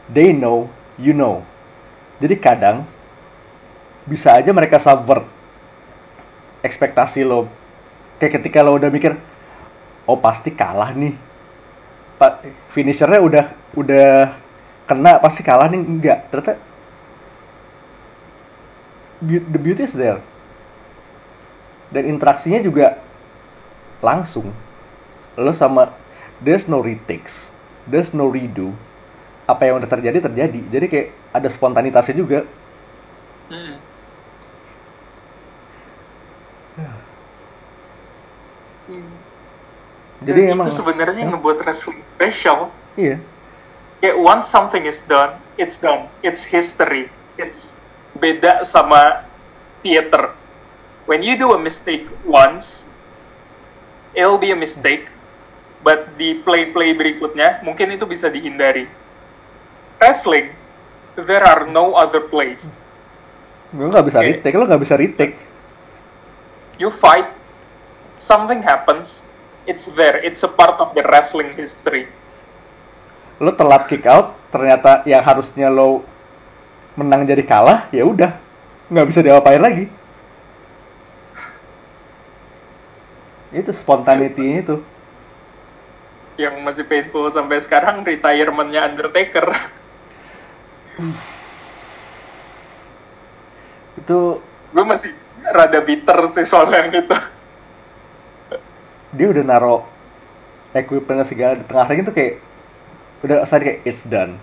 [0.09, 1.41] They know, you know.
[2.21, 2.85] Jadi kadang
[4.05, 5.25] bisa aja mereka subvert
[6.61, 7.49] ekspektasi lo.
[8.21, 9.17] Kayak ketika lo udah mikir,
[10.07, 11.13] oh pasti kalah nih.
[12.71, 14.33] Finishernya udah udah
[14.89, 16.19] kena pasti kalah nih enggak.
[16.31, 16.53] Ternyata
[19.21, 20.21] the beauty is there.
[21.93, 22.99] Dan interaksinya juga
[24.03, 24.51] langsung
[25.37, 25.91] lo sama
[26.43, 27.51] there's no retakes
[27.89, 28.71] there's no redo
[29.47, 32.45] apa yang udah terjadi terjadi jadi kayak ada spontanitasnya juga
[33.51, 33.79] Mm-mm.
[40.27, 41.31] jadi Dan emang itu sebenarnya Hmm?
[41.31, 42.71] ngebuat wrestling special.
[42.97, 43.19] iya
[44.05, 46.05] Kayak once something is done, it's done.
[46.21, 47.09] It's history.
[47.41, 47.73] It's
[48.13, 49.25] beda sama
[49.81, 50.29] theater.
[51.09, 52.85] When you do a mistake once,
[54.13, 55.09] it'll be a mistake.
[55.81, 58.85] But di play-play berikutnya, mungkin itu bisa dihindari.
[59.97, 60.53] Wrestling,
[61.17, 62.77] there are no other plays.
[63.73, 64.27] lo nggak bisa Oke.
[64.29, 65.35] retake lo nggak bisa retake
[66.77, 67.25] You fight,
[68.21, 69.25] something happens,
[69.65, 70.21] it's there.
[70.21, 72.05] It's a part of the wrestling history.
[73.39, 76.03] Lo telat kick out ternyata yang harusnya lo
[76.95, 78.31] menang jadi kalah ya udah
[78.87, 79.91] nggak bisa diapain lagi
[83.55, 84.77] itu spontaneity itu
[86.35, 89.55] Yang masih painful sampai sekarang, retirement-nya Undertaker.
[93.95, 94.19] itu
[94.75, 97.15] gue masih rada bitter sih soal yang itu.
[99.15, 99.87] dia udah naro
[100.75, 102.43] equipment segala di tengah ring itu kayak
[103.25, 104.37] udah saat kayak it's done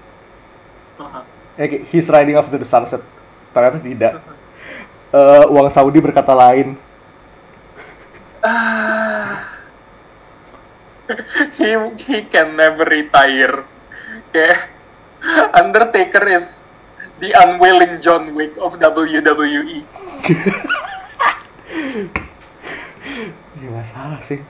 [1.57, 3.01] ya kayak he's riding off to the sunset
[3.55, 4.15] ternyata tidak
[5.13, 6.73] Eh, uang Saudi berkata lain
[8.43, 9.39] Ah.
[11.61, 11.79] he
[12.11, 13.63] he can never retire.
[14.35, 14.67] Kayak
[15.55, 16.59] Undertaker is
[17.23, 18.83] the unwilling John Wick of.
[18.83, 19.87] WWE.
[23.63, 24.43] nggak salah sih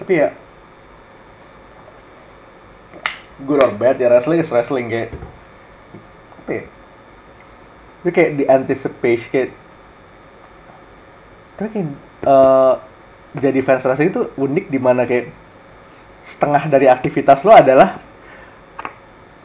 [0.00, 0.32] tapi ya
[3.44, 5.10] good or bad ya wrestling is wrestling kayak
[6.40, 6.64] apa ya
[8.00, 9.50] itu kayak di anticipation kayak
[11.56, 11.88] tapi kayak
[12.24, 12.74] eh,
[13.36, 15.28] jadi fans wrestling itu unik di mana kayak
[16.24, 18.00] setengah dari aktivitas lo adalah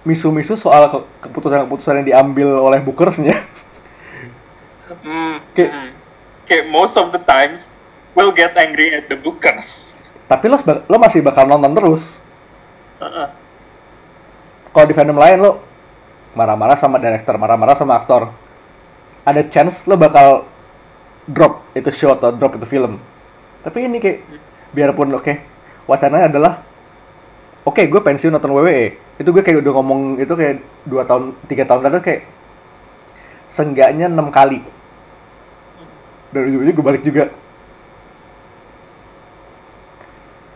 [0.06, 3.42] misu-misu soal ke- keputusan-keputusan yang diambil oleh bookersnya.
[5.02, 5.90] Hmm, Kayak- hmm.
[6.46, 7.74] Kayak most of the times
[8.14, 9.98] we'll get angry at the bookers.
[10.30, 12.22] Tapi lo lo masih bakal nonton terus.
[14.76, 15.64] Kalau di fandom lain lo
[16.36, 18.28] marah-marah sama director, marah-marah sama aktor.
[19.24, 20.44] Ada chance lo bakal
[21.32, 23.00] drop itu show atau drop itu film.
[23.64, 24.20] Tapi ini kayak
[24.76, 25.32] biarpun oke,
[25.88, 26.60] wacananya adalah
[27.64, 29.00] oke gue pensiun nonton WWE.
[29.16, 32.22] Itu gue kayak udah ngomong itu kayak dua tahun, tiga tahun lalu kayak
[33.48, 34.60] seenggaknya enam kali.
[36.36, 37.32] Dan ujung-ujungnya gue balik juga.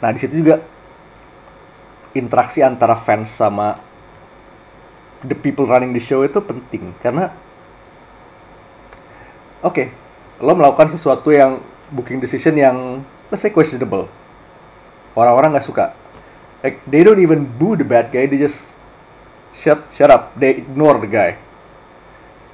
[0.03, 0.60] Nah di situ juga
[2.12, 3.88] interaksi antara fans sama
[5.25, 6.95] the people running the show itu penting.
[7.03, 7.32] Karena
[9.63, 9.91] oke
[10.39, 11.60] lo melakukan sesuatu yang
[11.91, 13.03] booking decision yang
[13.34, 14.08] let's say questionable.
[15.17, 15.91] Orang-orang nggak suka.
[16.63, 18.71] Like they don't even boo the bad guy they just
[19.55, 20.36] shut shut up.
[20.39, 21.32] They ignore the guy.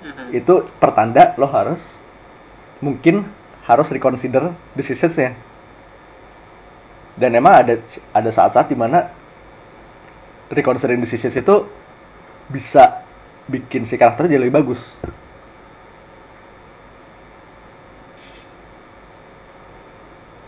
[0.05, 0.37] Mhm.
[0.37, 1.97] itu pertanda lo harus
[2.77, 3.25] mungkin
[3.65, 5.33] harus reconsider decisionsnya.
[7.17, 7.73] Dan emang ada
[8.13, 9.09] ada saat-saat di mana
[10.53, 11.65] reconsidering decisions itu
[12.49, 13.01] bisa
[13.49, 14.81] bikin si karakter jadi lebih bagus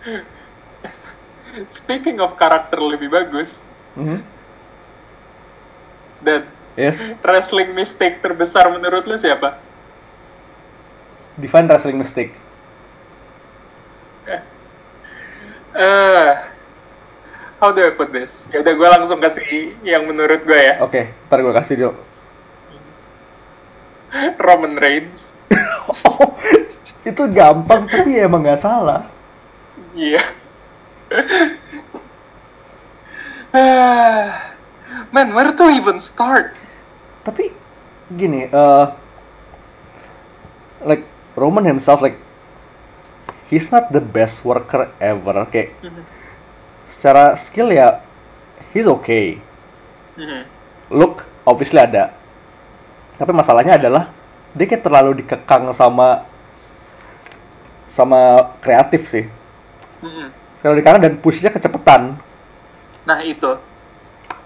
[1.74, 3.60] Speaking of karakter lebih bagus,
[3.98, 4.22] Mhm.
[6.22, 6.46] dan
[6.78, 6.94] ya
[7.26, 9.58] wrestling mistake terbesar menurut lu siapa?
[11.38, 12.34] define wrestling mistake
[15.78, 16.32] Eh,
[17.58, 18.46] how do I put this?
[18.54, 20.78] Ya udah gue langsung kasih yang menurut gue ya.
[20.82, 21.94] oke ntar gue kasih dulu
[24.46, 25.34] Roman Reigns.
[27.10, 29.08] itu gampang tapi emang nggak salah
[29.96, 30.22] Iya.
[33.56, 34.54] Ah,
[35.16, 36.52] Man, where to even start?
[37.24, 37.52] tapi
[38.08, 38.86] gini eh
[40.88, 41.04] like
[41.36, 42.16] Roman himself like
[43.52, 45.76] he's not the best worker ever kayak
[46.88, 48.00] secara skill ya
[48.74, 49.38] he's okay
[50.18, 50.42] Mhm.
[50.92, 52.12] look obviously ada
[53.18, 54.10] tapi masalahnya adalah
[54.58, 56.26] dia kayak terlalu dikekang sama
[57.88, 59.26] sama kreatif sih
[60.02, 60.28] Mhm.
[60.62, 62.18] terlalu dikekang dan pushnya kecepatan
[63.08, 63.56] Nah itu,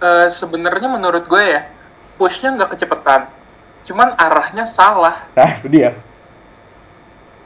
[0.01, 1.61] Eh, sebenarnya menurut gue ya,
[2.17, 3.29] pushnya nggak kecepetan,
[3.85, 5.29] cuman arahnya salah.
[5.37, 5.93] nah itu dia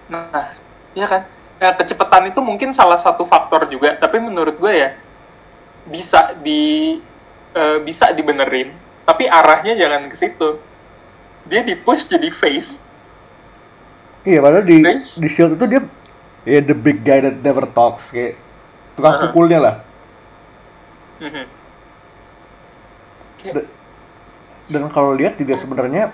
[0.08, 0.55] Nah,
[0.93, 1.21] iya kan?
[1.65, 4.89] Ya, kecepatan itu mungkin salah satu faktor juga, tapi menurut gue ya
[5.88, 6.62] bisa di
[7.56, 8.69] eh, bisa dibenerin,
[9.04, 10.49] tapi arahnya jangan ke situ.
[11.49, 12.71] Dia di push jadi face.
[14.25, 14.78] iya padahal di
[15.15, 15.82] di shield itu dia
[16.43, 18.34] ya the big guy that never talks kayak
[18.97, 19.23] tukang Uh-huh.
[19.30, 19.75] pukulnya lah
[21.21, 21.45] Mhm.
[23.45, 23.69] Da-
[24.65, 26.10] dan kalau lihat juga sebenarnya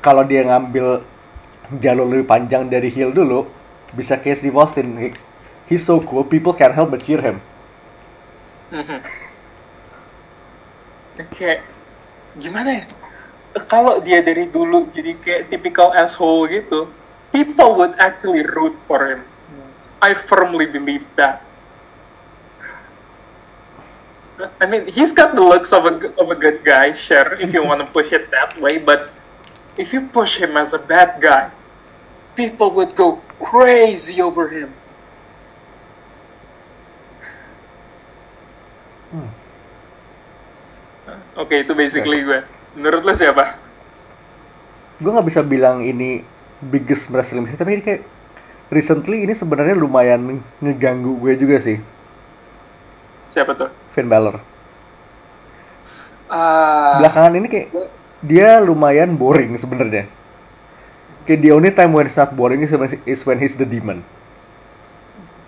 [0.00, 1.04] kalau dia ngambil
[1.78, 3.46] jalur lebih panjang dari heel dulu
[3.94, 5.14] bisa Steve Austin He-
[5.70, 7.38] he's so cool people can't help but cheer him.
[11.36, 11.62] Kayak
[12.40, 12.84] gimana ya?
[13.66, 16.86] Kalau dia dari dulu jadi kayak typical asshole gitu,
[17.34, 19.20] people would actually root for him.
[20.00, 21.42] I firmly believe that.
[24.56, 27.60] I mean, he's got the looks of a of a good guy, sure, if you
[27.60, 28.80] want to push it that way.
[28.80, 29.12] But
[29.76, 31.52] if you push him as a bad guy,
[32.40, 34.72] people would go crazy over him.
[41.36, 42.40] Oke, itu basically gue.
[42.76, 43.60] Menurut lo siapa?
[45.00, 46.20] gue nggak bisa bilang ini
[46.60, 48.02] biggest wrestling mistake tapi ini kayak
[48.68, 51.80] recently ini sebenarnya lumayan ngeganggu gue juga sih
[53.32, 53.72] Siapa tuh?
[53.96, 54.36] Finn Balor
[56.30, 57.68] Ah, belakangan ini kayak
[58.22, 60.06] dia lumayan boring sebenarnya
[61.30, 64.02] kayak the only time when it's not boring is when, is when he's the demon.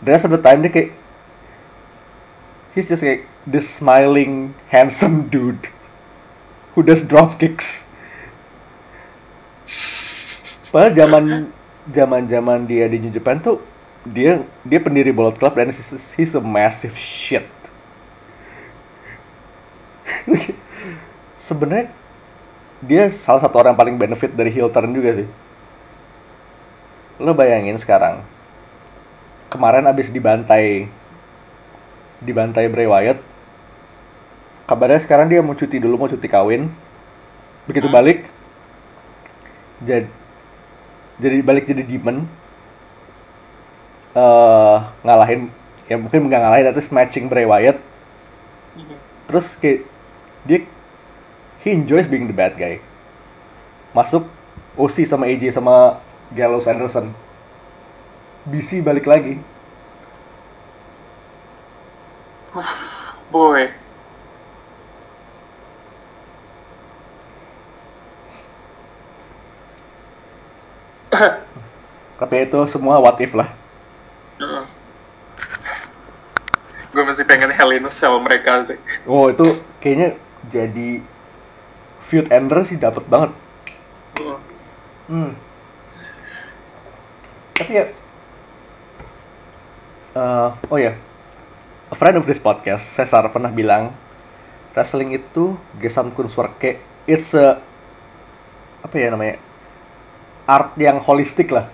[0.07, 0.95] The rest of the time dia kayak
[2.71, 5.67] he's just kayak this smiling handsome dude
[6.79, 7.83] who does drop kicks.
[10.71, 11.25] Padahal zaman
[11.91, 13.59] zaman zaman dia di New Japan tuh
[14.07, 17.51] dia dia pendiri Bullet Club dan he's, he's a massive shit.
[21.51, 21.91] Sebenarnya
[22.79, 25.42] dia salah satu orang yang paling benefit dari heel turn juga sih.
[27.21, 28.25] Lo bayangin sekarang,
[29.53, 30.89] kemarin abis dibantai,
[32.25, 33.21] dibantai Bray Wyatt,
[34.65, 36.73] kabarnya sekarang dia mau cuti dulu, mau cuti kawin,
[37.69, 38.25] begitu balik,
[39.85, 40.09] jadi
[41.21, 42.25] jadi balik jadi demon,
[44.17, 45.53] eh ngalahin
[45.87, 47.79] ya mungkin nggak ngalahin tapi matching Bray Wyatt.
[49.29, 49.85] Terus kayak
[50.49, 50.67] dia
[51.63, 52.81] he enjoys being the bad guy.
[53.93, 54.25] Masuk
[54.75, 56.01] OC sama AJ sama
[56.33, 57.13] Gallows Anderson
[58.49, 59.39] BC balik lagi
[63.33, 63.73] Boy.
[72.21, 73.51] tapi itu semua what if lah
[76.93, 78.77] Gue masih pengen Hell in a Cell mereka sih.
[79.09, 80.15] oh itu kayaknya
[80.53, 81.01] jadi
[82.05, 83.33] feud ender sih dapat banget
[85.11, 85.35] Hmm.
[87.63, 87.87] Tapi ya,
[90.19, 90.99] eh, oh ya,
[91.87, 93.95] a friend of this podcast, Cesar pernah bilang
[94.75, 97.63] wrestling itu gesam kunstwerk kayak it's a
[98.83, 99.39] apa ya namanya
[100.43, 101.71] art yang holistik lah.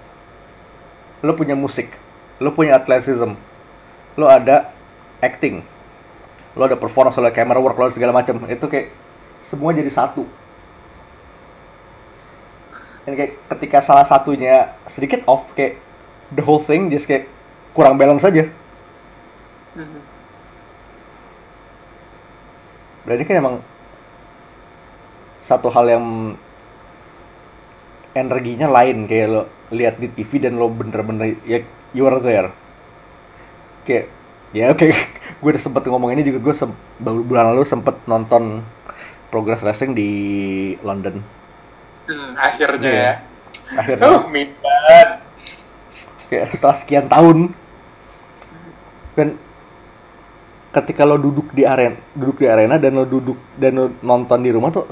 [1.25, 1.97] Lo punya musik,
[2.37, 3.33] lo punya athleticism,
[4.21, 4.69] lo ada
[5.25, 5.65] acting,
[6.53, 8.45] lo ada performance, lo ada camera work, lo ada segala macam.
[8.45, 8.93] Itu kayak
[9.41, 10.29] semua jadi satu
[13.09, 15.81] dan kayak ketika salah satunya sedikit off kayak
[16.37, 17.25] the whole thing just kayak
[17.73, 18.53] kurang balance saja
[23.09, 23.57] berarti kan emang
[25.49, 26.05] satu hal yang
[28.13, 29.43] energinya lain kayak lo
[29.73, 31.65] lihat di TV dan lo bener-bener ya
[31.97, 32.53] you are there.
[33.89, 34.13] Kayak
[34.53, 34.85] ya oke
[35.41, 38.61] gue udah sempet ngomong ini juga gue sem- bulan lalu sempet nonton
[39.33, 40.11] Progress Wrestling di
[40.85, 41.38] London
[42.09, 43.05] Hmm, akhirnya Iya.
[43.05, 43.13] ya.
[43.77, 44.77] akhirnya Uh, minta.
[46.29, 47.53] kayak setelah sekian tahun
[49.13, 49.37] dan
[50.73, 54.53] ketika lo duduk di arena duduk di arena dan lo duduk dan lo nonton di
[54.53, 54.85] rumah tuh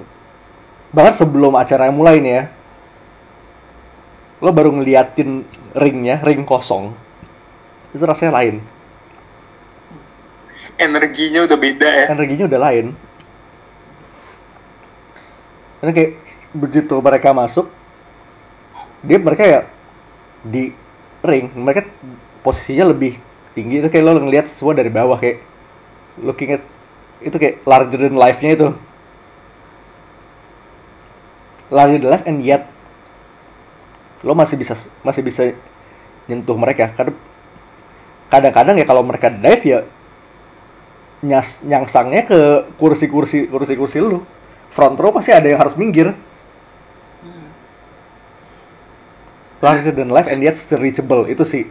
[0.92, 2.44] bahkan sebelum acara mulai nih ya
[4.40, 5.44] lo baru ngeliatin
[5.76, 6.92] ringnya ring kosong
[7.92, 8.60] itu rasanya lain
[10.76, 12.04] Energinya udah beda ya.
[12.12, 12.86] energinya udah lain
[15.80, 16.12] karena kayak
[16.56, 17.68] begitu mereka masuk
[19.04, 19.60] dia mereka ya
[20.42, 20.72] di
[21.22, 21.86] ring mereka
[22.42, 23.18] posisinya lebih
[23.54, 23.82] tinggi.
[23.82, 25.42] Itu kayak lo ngeliat semua dari bawah kayak
[26.22, 26.62] looking at
[27.24, 28.68] itu kayak larger than life-nya itu.
[31.72, 32.68] Larger than life and yet
[34.22, 35.42] lo masih bisa masih bisa
[36.30, 36.90] nyentuh mereka.
[38.26, 39.80] Kadang-kadang ya kalau mereka dive ya
[41.24, 42.40] nyas nyangsangnya ke
[42.76, 44.20] kursi-kursi kursi-kursi lu
[44.68, 46.12] front row pasti ada yang harus minggir
[49.60, 51.24] larger than life and yet still reachable.
[51.28, 51.68] Itu sih.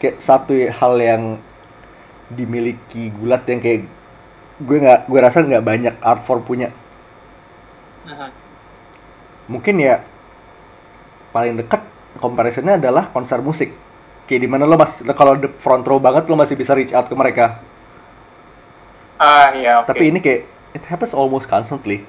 [0.00, 1.22] Kayak satu hal yang
[2.30, 3.84] dimiliki gulat yang kayak
[4.60, 6.70] gue nggak gue rasa nggak banyak art form punya.
[8.00, 8.30] Mhm.
[9.50, 10.00] mungkin ya
[11.34, 11.82] paling dekat
[12.22, 13.74] comparisonnya adalah konser musik.
[14.30, 17.10] Kayak di mana lo masih kalau the front row banget lo masih bisa reach out
[17.10, 17.58] ke mereka.
[19.20, 19.92] Ah, iya, oke.
[19.92, 22.06] tapi ini kayak it happens almost constantly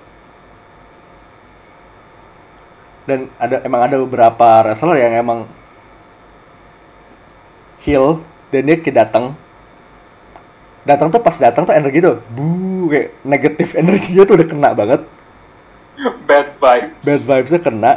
[3.11, 5.39] dan ada emang ada beberapa wrestler yang emang
[7.83, 8.23] heel
[8.55, 9.35] dan dia kayak datang.
[10.87, 15.01] Datang tuh pas datang tuh energi tuh bu kayak negatif energinya tuh udah kena banget.
[16.25, 17.03] Bad vibes.
[17.03, 17.93] bad vibesnya kena.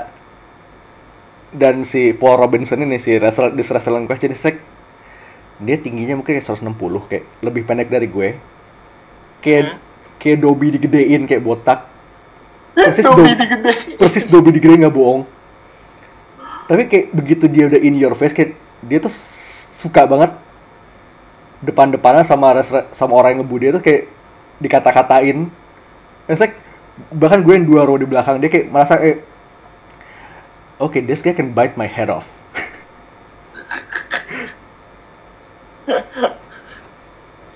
[1.54, 4.58] Dan si Paul Robinson ini si wrestler this wrestler in question is like
[5.62, 6.74] dia tingginya mungkin kayak 160
[7.06, 8.34] kayak lebih pendek dari gue.
[9.38, 9.78] Kayak Hmm.
[10.18, 11.93] kayak Dobby digedein kayak botak
[12.74, 13.72] persis Dobby Dobby- digede.
[13.96, 15.22] persis Dobby digedein nggak bohong.
[16.64, 19.12] Tapi kayak begitu dia udah in your face kayak dia tuh
[19.74, 20.32] suka banget
[21.60, 24.08] depan-depanan sama wrestler- sama orang yang ngebu dia tuh kayak
[24.58, 25.48] dikata-katain.
[26.24, 26.56] It's like,
[27.12, 29.20] bahkan gue yang dua row di belakang dia kayak merasa eh
[30.78, 32.24] oke this guy can bite my head off.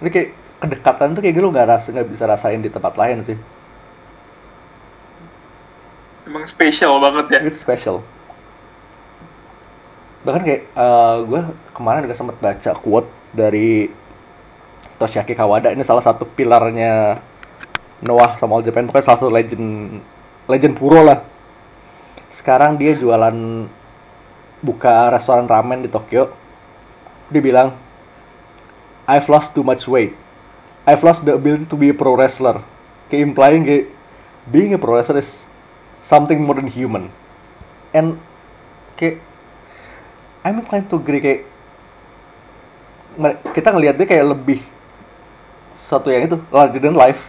[0.00, 0.30] Ini kayak
[0.60, 3.36] kedekatan tuh kayak gitu nggak rasa nggak bisa rasain di tempat lain sih.
[6.28, 7.38] Emang spesial banget ya.
[7.48, 8.04] it's special.
[10.22, 11.40] Bahkan kayak eh, gue
[11.72, 13.88] kemarin juga sempat baca quote dari
[15.00, 15.72] Toshiaki Kawada.
[15.72, 17.16] Ini salah satu pilarnya
[18.04, 18.84] Noah sama All Japan.
[18.84, 19.96] Pokoknya salah satu legend
[20.44, 21.24] legend puro lah.
[22.28, 23.64] Sekarang dia jualan
[24.60, 26.36] buka restoran ramen di Tokyo.
[27.32, 27.72] Dia bilang
[29.08, 30.29] I've lost too much weight
[30.90, 32.58] I've lost the ability to be a pro wrestler.
[33.06, 33.86] Kayak implying kayak
[34.50, 35.38] being a pro wrestler is
[36.02, 37.14] something more than human.
[37.94, 38.18] And
[38.98, 39.22] kayak
[40.42, 41.46] I'm inclined to agree kayak
[43.54, 44.58] kita ngelihat dia kayak lebih
[45.78, 47.22] satu yang itu larger than life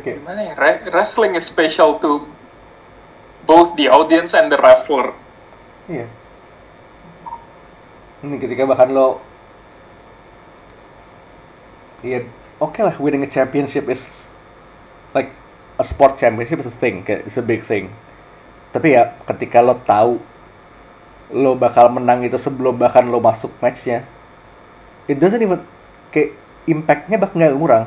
[0.00, 0.52] Kayak, gimana ya?
[0.56, 2.24] Re- Wrestling is special to
[3.44, 5.12] both the audience and the wrestler.
[5.90, 6.06] Iya.
[8.20, 9.18] Ini ketika bahkan lo
[12.00, 12.24] Iya,
[12.56, 14.24] oke lah winning a championship is
[15.12, 15.28] like
[15.76, 17.92] a sport championship is a thing, it's a big thing.
[18.72, 20.16] Tapi ya ketika lo tahu
[21.30, 24.08] lo bakal menang itu sebelum bahkan lo masuk matchnya,
[25.12, 25.60] it doesn't even
[26.08, 26.32] kayak
[26.64, 27.84] impactnya bakal nggak kurang.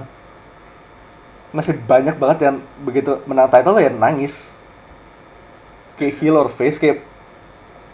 [1.54, 4.52] Masih banyak banget yang begitu menang title ya nangis.
[5.96, 7.06] Kayak heel or face kayak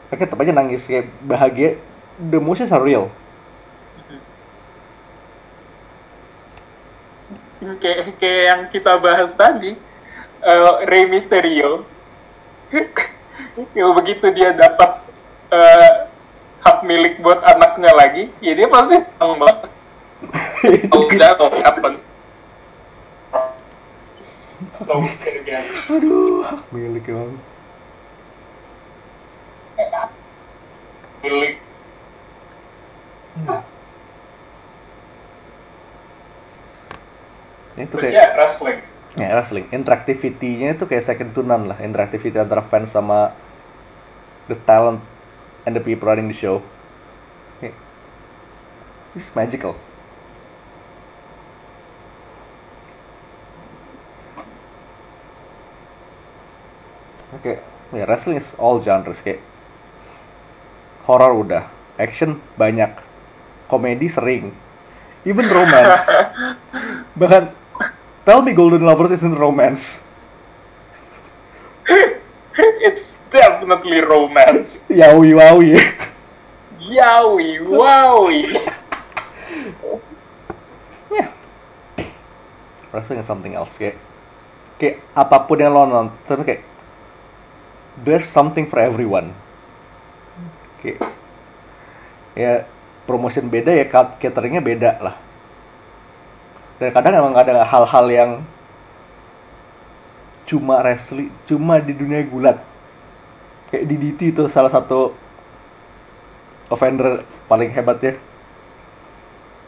[0.10, 1.76] mereka tetap aja nangis kayak bahagia.
[2.20, 3.12] The emotions are real.
[7.60, 9.76] kayak kayak yang kita bahas tadi
[10.44, 11.84] eh, Rey Mysterio
[13.78, 15.04] ya begitu dia dapat
[15.52, 16.08] eh,
[16.64, 19.70] hak milik buat anaknya lagi ya dia pasti senang banget
[20.96, 22.00] oh that will
[24.90, 27.38] atau again Aduh, hak milik emang.
[31.22, 31.54] milik.
[37.78, 38.80] Ya, itu kayak yeah wrestling.
[39.14, 39.70] Ya wrestling.
[39.70, 41.78] Interactivity-nya itu kayak second to none lah.
[41.86, 43.38] Interactivity antara fans sama
[44.50, 45.06] the talent
[45.70, 46.66] and the people running the show.
[47.62, 47.76] Okay.
[49.14, 49.76] it's magical
[57.40, 57.54] oke
[57.96, 59.40] ya wrestling is all genres kayak
[61.08, 61.64] horror udah
[61.96, 62.92] action banyak
[63.72, 64.52] komedi sering
[65.28, 66.06] even romance.
[67.20, 67.44] Bahkan
[68.24, 70.04] tell me Golden Lovers isn't romance.
[72.84, 74.84] It's definitely romance.
[74.92, 75.80] Yaoi wawi.
[76.80, 78.56] Yaoi wowie
[81.10, 81.26] ya
[82.94, 83.98] wrestling is something else kayak
[84.78, 86.66] kayak apa pun yang lo nonton kayak
[88.04, 89.36] there's something for everyone.
[90.80, 91.12] Kayak
[92.38, 92.54] ya
[93.04, 95.16] promotion beda ya cat- cateringnya beda lah.
[96.80, 98.32] Dan kadang emang ada hal-hal yang
[100.48, 102.58] cuma wrestling cuma di dunia gulat.
[103.70, 105.14] Kayak DDT itu salah satu
[106.72, 108.14] offender paling hebat ya.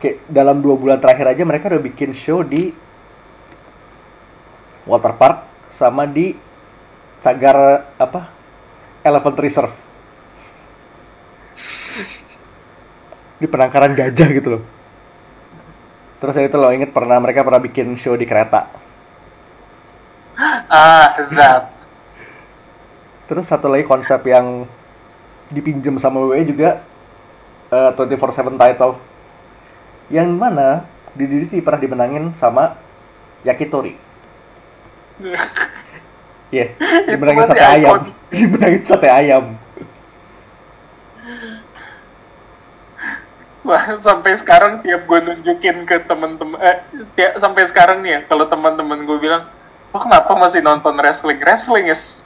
[0.02, 2.74] Kayak dalam dua bulan terakhir aja mereka udah bikin show di
[4.88, 6.34] water park sama di
[7.22, 8.30] cagar apa?
[9.02, 9.74] Elephant reserve.
[13.42, 14.64] Di penangkaran gajah gitu loh.
[16.22, 18.70] Terus saya itu loh inget pernah mereka pernah bikin show di kereta.
[20.72, 21.68] Ah that
[23.28, 24.68] terus satu lagi konsep yang
[25.48, 26.84] dipinjam sama WWE juga
[27.72, 29.00] eh, 24/7 title.
[30.12, 30.84] Yang mana
[31.16, 32.76] di DDT pernah dimenangin sama
[33.44, 33.96] Yakitori
[36.52, 36.76] Iya,
[37.08, 37.98] dimenangin masih sate ayam.
[38.32, 39.46] dimenangin sate ayam.
[43.62, 46.82] Wah, sampai sekarang tiap gue nunjukin ke temen-temen eh
[47.14, 49.48] tiap, sampai sekarang nih ya kalau teman-teman gue bilang
[49.94, 51.40] lo kenapa masih nonton wrestling?
[51.40, 52.26] Wrestling is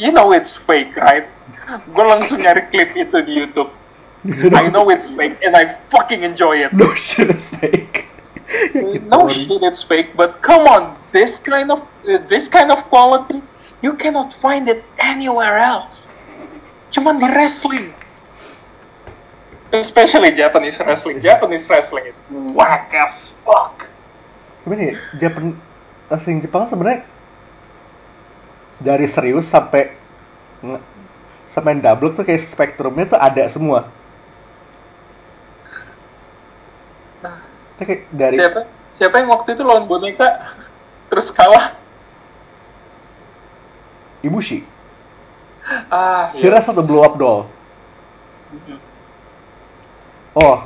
[0.00, 1.28] you know it's fake right?
[1.94, 3.70] Gue langsung nyari klip itu di YouTube.
[4.56, 6.72] I know it's fake and I fucking enjoy it.
[6.72, 8.10] No shit is fake.
[9.12, 11.84] no shit it's fake but come on this kind of
[12.26, 13.38] this kind of quality
[13.80, 16.12] you cannot find it anywhere else.
[16.92, 17.92] Cuman di wrestling.
[19.70, 21.22] Especially Japanese wrestling.
[21.22, 23.86] Japanese wrestling is whack as fuck.
[24.66, 24.94] Gimana ya?
[25.16, 25.54] Japan
[26.10, 27.06] wrestling Jepang sebenarnya
[28.82, 29.94] dari serius sampai
[31.52, 33.86] sampai double tuh kayak spektrumnya tuh ada semua.
[37.78, 38.60] Itu kayak dari siapa?
[38.98, 40.50] Siapa yang waktu itu lawan boneka?
[41.08, 41.78] Terus kalah
[44.20, 44.64] Ibushi.
[45.92, 47.48] ah He wrestled the blow up doll.
[50.36, 50.62] Oh,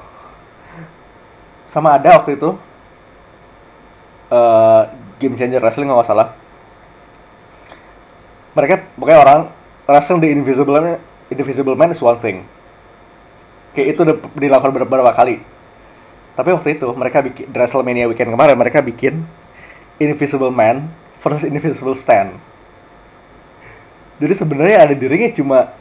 [1.72, 2.54] sama ada waktu itu
[4.30, 4.82] eh
[5.18, 6.36] game changer wrestling nggak salah.
[8.54, 9.40] Mereka pokoknya orang
[9.90, 11.00] wrestling the invisible man,
[11.32, 12.46] invisible man is one thing.
[13.74, 15.42] Kayak itu udah dilakukan beberapa kali.
[16.34, 19.22] Tapi waktu itu mereka bikin WrestleMania weekend kemarin mereka bikin
[20.02, 20.90] Invisible Man
[21.22, 22.34] versus Invisible Stan.
[24.22, 25.74] Jadi sebenarnya ada di ringnya cuma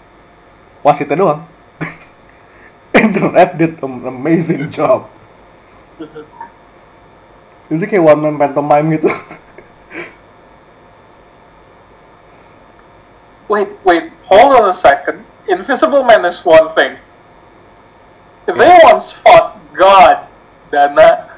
[0.82, 1.42] wasitnya doang.
[2.98, 5.10] And the ref did an amazing job.
[7.70, 9.10] Itu kayak one man pantomime gitu.
[13.54, 16.98] wait wait hold on a second Invisible Man is one thing
[18.50, 20.26] they once fought God
[20.74, 21.34] Dana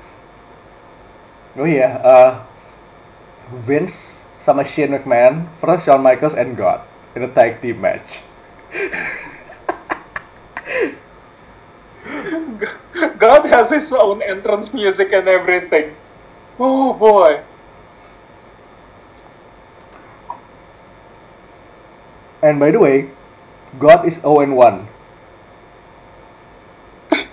[1.56, 2.32] Oh iya, eh,
[3.64, 6.86] Vince sama Shane McMahon versus Shawn Michaels and God
[7.18, 8.22] in a tag team match.
[13.18, 15.98] God has his own entrance music and everything.
[16.62, 17.42] Oh boy.
[22.46, 23.10] And by the way,
[23.82, 24.86] God is 0 and 1.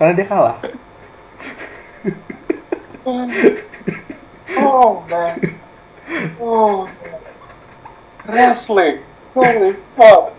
[0.00, 0.56] Karena dia kalah.
[4.56, 5.36] Oh man.
[6.40, 6.88] Oh.
[8.26, 9.02] Wrestling.
[9.34, 10.36] Holy fuck.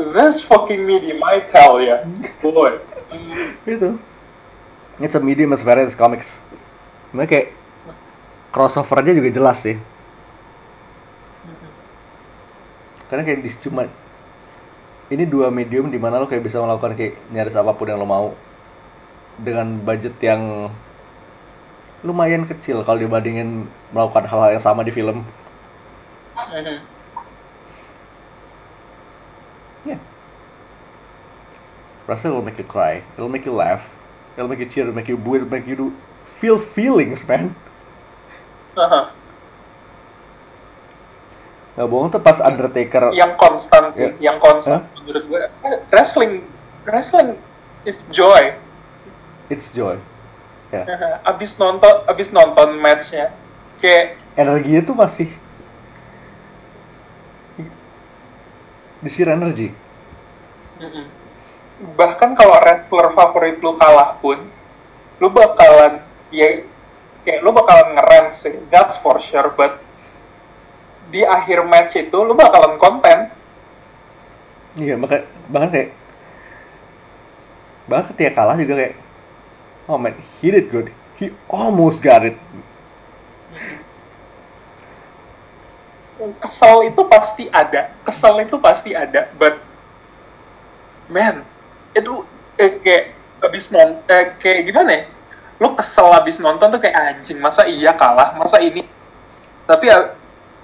[0.00, 2.08] This fucking medium, I tell ya.
[2.40, 2.80] Boy.
[3.68, 4.00] Itu.
[4.96, 6.40] It's a medium as as comics.
[7.12, 7.48] Mereka kayak
[8.48, 9.76] crossover aja juga jelas sih.
[13.12, 13.90] Karena kayak dis cuma
[15.10, 18.06] ini dua medium di mana lo kayak bisa melakukan kayak nyaris apa pun yang lo
[18.06, 18.32] mau
[19.36, 20.70] dengan budget yang
[22.00, 25.24] lumayan kecil kalau dibandingin melakukan hal-hal yang sama di film.
[29.84, 30.00] Yeah.
[32.08, 33.84] Wrestling will make you cry, it'll make you laugh,
[34.36, 35.86] it'll make you cheer, it'll make you boo, it'll make you do
[36.40, 37.52] feel feelings, man.
[38.74, 39.12] Uh-huh.
[41.78, 44.32] Gak bohong tuh pas Undertaker Yang konstan sih, Ya.
[44.32, 45.00] yang konstan Hah?
[45.00, 45.42] menurut gue.
[45.92, 46.44] Wrestling,
[46.88, 47.36] wrestling
[47.84, 48.56] is joy.
[49.52, 50.00] It's joy.
[50.70, 50.86] Ya.
[51.30, 53.34] abis nonton, abis nonton matchnya,
[53.82, 55.28] kayak Energinya tuh masih
[59.00, 59.72] di sheer energy.
[60.80, 61.04] Mm-mm.
[61.96, 64.36] bahkan kalau wrestler favorit lu kalah pun
[65.20, 66.00] lu bakalan
[66.32, 66.64] ya
[67.24, 69.80] kayak lu bakalan ngeren sih that's for sure but
[71.12, 73.28] di akhir match itu lu bakalan konten
[74.78, 75.88] Iya, bahkan bahkan kayak
[77.90, 78.94] bahkan ketika kalah juga kayak
[79.90, 80.94] oh man, he did good.
[81.18, 82.38] He almost got it.
[86.20, 87.90] kesel itu pasti ada.
[88.04, 89.56] Kesel itu pasti ada but
[91.08, 91.42] man
[91.96, 92.22] itu
[92.60, 95.02] eh, kayak abis non eh, kayak gimana ya?
[95.56, 98.36] Lu kesel abis nonton tuh kayak anjing masa iya kalah?
[98.36, 98.84] Masa ini?
[99.64, 100.12] Tapi ya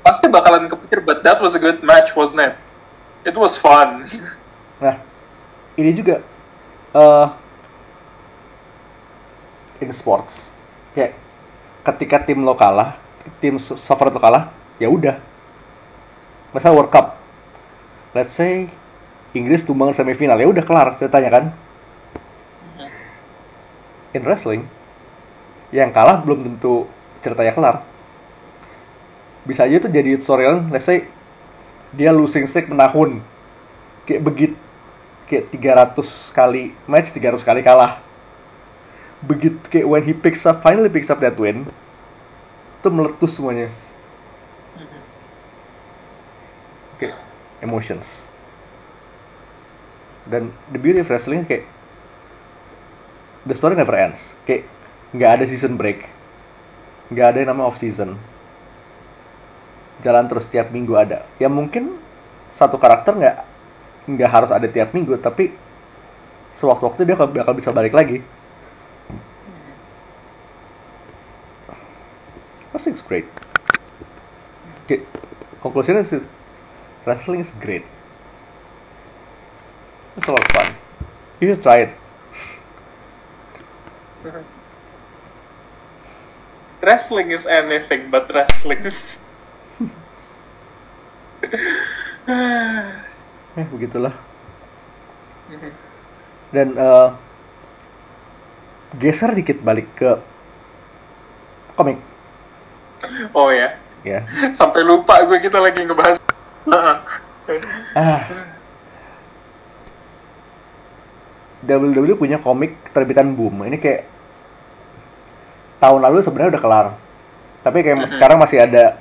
[0.05, 2.55] pasti bakalan kepikir but that was a good match wasn't it?
[3.25, 4.05] It was fun.
[4.77, 5.01] Nah,
[5.81, 6.21] ini juga
[6.93, 7.27] eh
[9.81, 10.57] in sports
[10.97, 11.13] kayak
[11.87, 12.99] ketika tim lo kalah,
[13.39, 14.51] tim favorit lo kalah,
[14.81, 15.21] ya udah.
[16.51, 17.21] Misal World Cup,
[18.17, 18.67] let's say
[19.37, 21.45] Inggris tumbang semifinal, ya udah kelar ceritanya kan.
[24.17, 24.65] In wrestling,
[25.71, 26.89] yang kalah belum tentu
[27.21, 27.77] ceritanya kelar.
[29.45, 31.07] Bisa aja tuh jadi storyline, let's say
[31.95, 33.23] dia losing streak menahun,
[34.09, 34.57] kayak begitu
[35.27, 35.51] kayak
[35.99, 38.06] 300 kali match 300 kali kalah
[39.27, 41.67] begitu kayak when he picks up finally picks up that win
[42.87, 43.67] itu meletus semuanya.
[47.03, 47.19] Kayak
[47.59, 48.23] emotions.
[50.31, 51.67] Dan the beauty of wrestling kayak
[53.43, 54.23] the story never ends.
[54.47, 54.71] Kayak
[55.11, 56.07] nggak ada season break.
[57.11, 58.15] Nggak ada yang namanya off season.
[60.07, 61.27] Jalan terus tiap minggu ada.
[61.43, 61.99] Ya mungkin
[62.55, 63.37] satu karakter nggak
[64.15, 65.51] nggak harus ada tiap minggu tapi
[66.55, 68.23] sewaktu-waktu dia bakal bisa balik lagi
[72.77, 73.25] wrestling's great.
[74.85, 75.01] Oke,
[75.65, 76.21] konklusinya sih
[77.09, 77.81] wrestling is great.
[80.21, 80.69] It's a lot of fun.
[81.41, 81.93] You should try it.
[86.85, 88.85] Wrestling is anything but wrestling.
[93.57, 94.13] Eh begitulah.
[96.53, 97.09] Dan eh,
[99.01, 100.21] geser dikit balik ke
[101.73, 101.97] komik
[103.35, 103.77] oh ya?
[104.07, 104.23] Ya.
[104.55, 106.19] Sampai lupa gue kita lagi ngebahas.
[107.95, 108.27] Ah.
[111.63, 113.63] WWE punya komik terbitan Boom.
[113.63, 114.03] Ini kayak
[115.79, 116.87] tahun lalu sebenarnya udah kelar.
[117.63, 118.11] Tapi kayak Mhm.
[118.11, 118.99] sekarang masih ada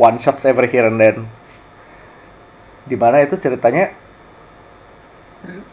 [0.00, 1.28] one shots every here and then.
[2.88, 3.92] Di mana itu ceritanya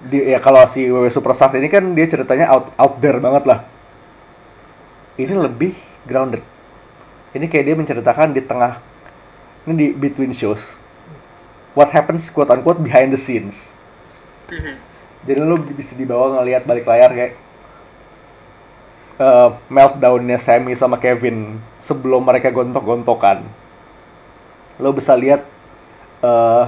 [0.04, 3.64] di, ya kalau si WW Superstars ini kan dia ceritanya out out there banget lah.
[5.20, 6.44] Ini lebih grounded
[7.34, 8.82] ini kayak dia menceritakan di tengah
[9.68, 10.78] ini di between shows.
[11.78, 13.70] What happens quote unquote behind the scenes.
[15.24, 17.34] Jadi lu bisa dibawa ngelihat balik layar kayak
[19.22, 23.46] eh, meltdownnya Sammy sama Kevin sebelum mereka gontok-gontokan.
[24.82, 25.46] Lo bisa lihat
[26.26, 26.66] eh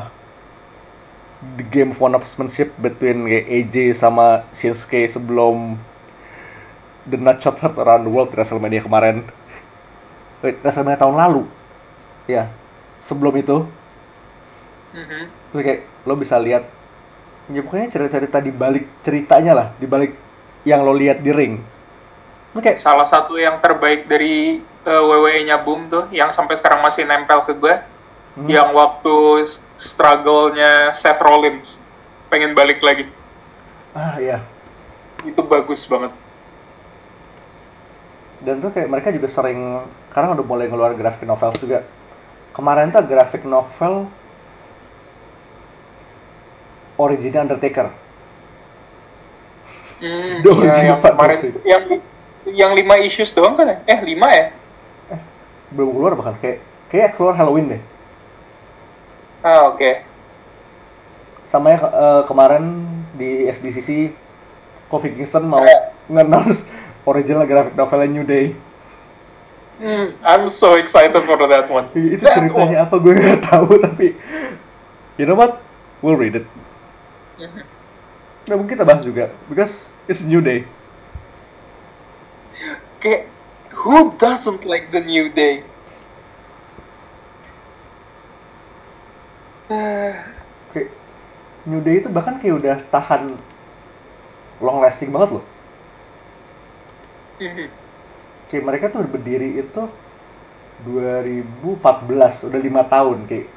[1.58, 5.74] the game of one-upsmanship between kayak AJ sama Shinsuke sebelum
[7.10, 9.26] The Nutshot Heard Around the World WrestleMania kemarin.
[10.42, 11.44] WrestleMania tahun lalu.
[12.30, 12.50] Ya,
[13.02, 13.66] sebelum itu,
[14.94, 15.22] Mhm.
[15.52, 16.68] terus kayak lo bisa lihat,
[17.50, 20.14] ya pokoknya cerita-cerita di balik ceritanya lah, di balik
[20.64, 21.54] yang lo lihat di ring.
[22.52, 27.06] Lo kayak, Salah satu yang terbaik dari eh, WWE-nya Boom tuh, yang sampai sekarang masih
[27.06, 27.76] nempel ke gue,
[28.34, 28.50] Hmm.
[28.50, 29.46] yang waktu
[29.78, 31.78] struggle-nya Seth Rollins
[32.30, 33.06] pengen balik lagi.
[33.94, 34.42] ah ya,
[35.22, 36.10] Itu bagus banget.
[38.42, 39.60] Dan tuh kayak mereka juga sering,
[40.10, 41.80] sekarang udah mulai ngeluarin graphic novel juga.
[42.52, 44.10] Kemarin tuh graphic novel
[46.98, 47.88] original Undertaker.
[50.02, 51.82] Hmm, iya, yang kemarin yang
[52.50, 53.78] yang lima issues doang kan ya?
[53.86, 54.46] Eh lima ya?
[55.70, 56.58] Belum keluar bahkan, kayak
[56.90, 57.82] kayak keluar Halloween deh.
[59.42, 60.10] Ah oke.
[61.46, 62.64] sama yang eh, kemarin
[63.12, 64.16] di SDCC
[64.88, 65.92] Kofi Kingston mau Eh.
[66.08, 66.64] nge-announce
[67.08, 68.56] original graphic novelnya New Day
[69.82, 71.90] Hmm, I'm so excited for that one.
[71.98, 74.14] Itu That ceritanya apa gue nggak tahu tapi
[75.18, 75.58] you know what
[76.06, 76.46] we'll read it
[78.50, 80.70] nah mungkin kita bahas juga because it's New Day
[83.02, 83.26] Kayak
[83.74, 85.66] who doesn't like the New Day?
[90.70, 90.90] Kayak
[91.66, 93.42] New Day itu bahkan kayak udah tahan
[94.62, 95.44] long lasting banget loh.
[98.52, 99.84] Kayak mereka tuh berdiri itu
[100.86, 103.48] 2014 udah lima tahun kayak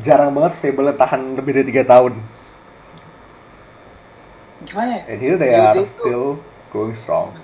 [0.00, 2.16] jarang banget stable tahan lebih dari tiga tahun
[4.64, 5.02] Gimana ya?
[5.12, 6.40] and here they New are Day still
[6.72, 7.36] going strong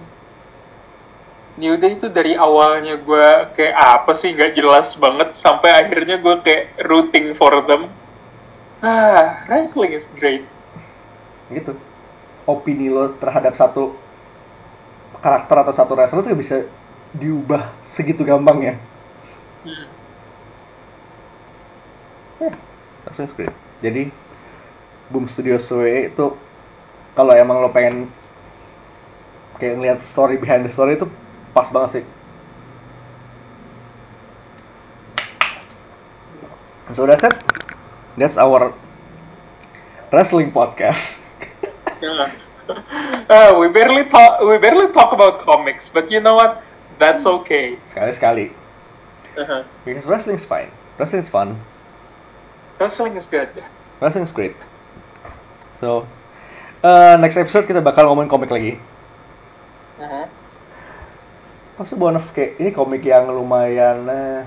[1.60, 6.40] New Day itu dari awalnya gue kayak apa sih nggak jelas banget sampai akhirnya gue
[6.40, 7.90] kayak rooting for them.
[8.80, 10.46] Ah, wrestling is great.
[11.50, 11.74] gitu
[12.46, 13.92] opini lo terhadap satu
[15.20, 16.56] karakter atau satu wrestler tuh bisa
[17.16, 18.74] diubah segitu gampang ya
[19.60, 19.84] Hmm.
[23.04, 23.52] ya great
[23.84, 24.08] jadi
[25.12, 26.26] Boom Studios WWE itu
[27.12, 28.08] kalau emang lo pengen
[29.60, 31.04] kayak ngeliat story behind the story itu
[31.52, 32.04] pas banget sih.
[36.96, 37.34] So that's it.
[38.16, 38.72] That's our
[40.10, 41.20] wrestling podcast.
[42.00, 42.49] Yeah.
[43.30, 44.40] Uh, we barely talk.
[44.42, 46.62] We barely talk about comics, but you know what?
[47.00, 47.80] That's okay.
[47.88, 48.52] sekali-sekali
[49.40, 49.62] Uh-huh.
[49.86, 50.68] because wrestling is fine
[50.98, 51.54] wrestling is fun
[52.80, 53.52] Wrestling is good.
[54.00, 54.56] Wrestling is great.
[55.84, 56.08] So,
[56.80, 58.80] uh, next episode kita bakal ngomongin komik lagi.
[60.00, 60.24] Uh-huh.
[61.76, 64.40] Maksud of kayak ini komik yang lumayan eh,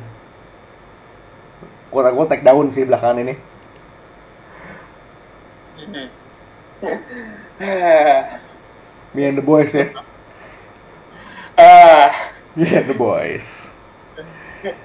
[1.93, 3.37] quote unquote take down sih belakangan ini.
[5.77, 6.22] Mhm.
[9.13, 9.87] Me and the boys ya.
[11.57, 12.11] ah,
[12.55, 13.71] Me and the boys.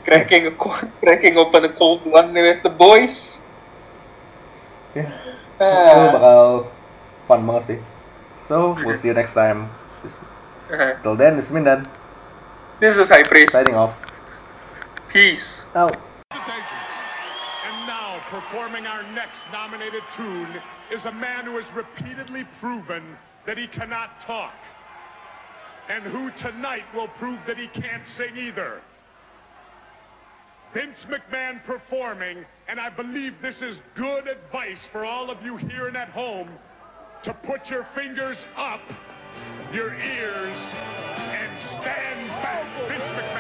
[0.04, 0.52] cracking a
[1.02, 3.38] cracking open a cold one with the boys.
[4.94, 5.06] Ya,
[5.58, 6.14] Ah.
[6.14, 6.70] bakal
[7.26, 7.80] fun banget sih.
[8.46, 9.66] So, we'll see you next time.
[10.70, 10.94] Uh-huh.
[11.02, 11.84] Till then, this is Mindan.
[12.78, 13.52] This is High Priest.
[13.58, 13.92] Signing off.
[15.10, 15.66] Peace.
[15.74, 16.07] Out.
[18.30, 20.48] Performing our next nominated tune
[20.92, 23.16] is a man who has repeatedly proven
[23.46, 24.54] that he cannot talk.
[25.88, 28.82] And who tonight will prove that he can't sing either.
[30.74, 35.86] Vince McMahon performing, and I believe this is good advice for all of you here
[35.88, 36.50] and at home
[37.22, 38.82] to put your fingers up,
[39.72, 42.88] your ears, and stand back.
[42.88, 43.37] Vince McMahon.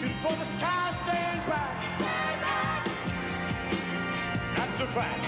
[0.00, 0.92] Reaching for the sky.
[0.92, 2.86] Stand back.
[4.56, 5.27] That's a fact.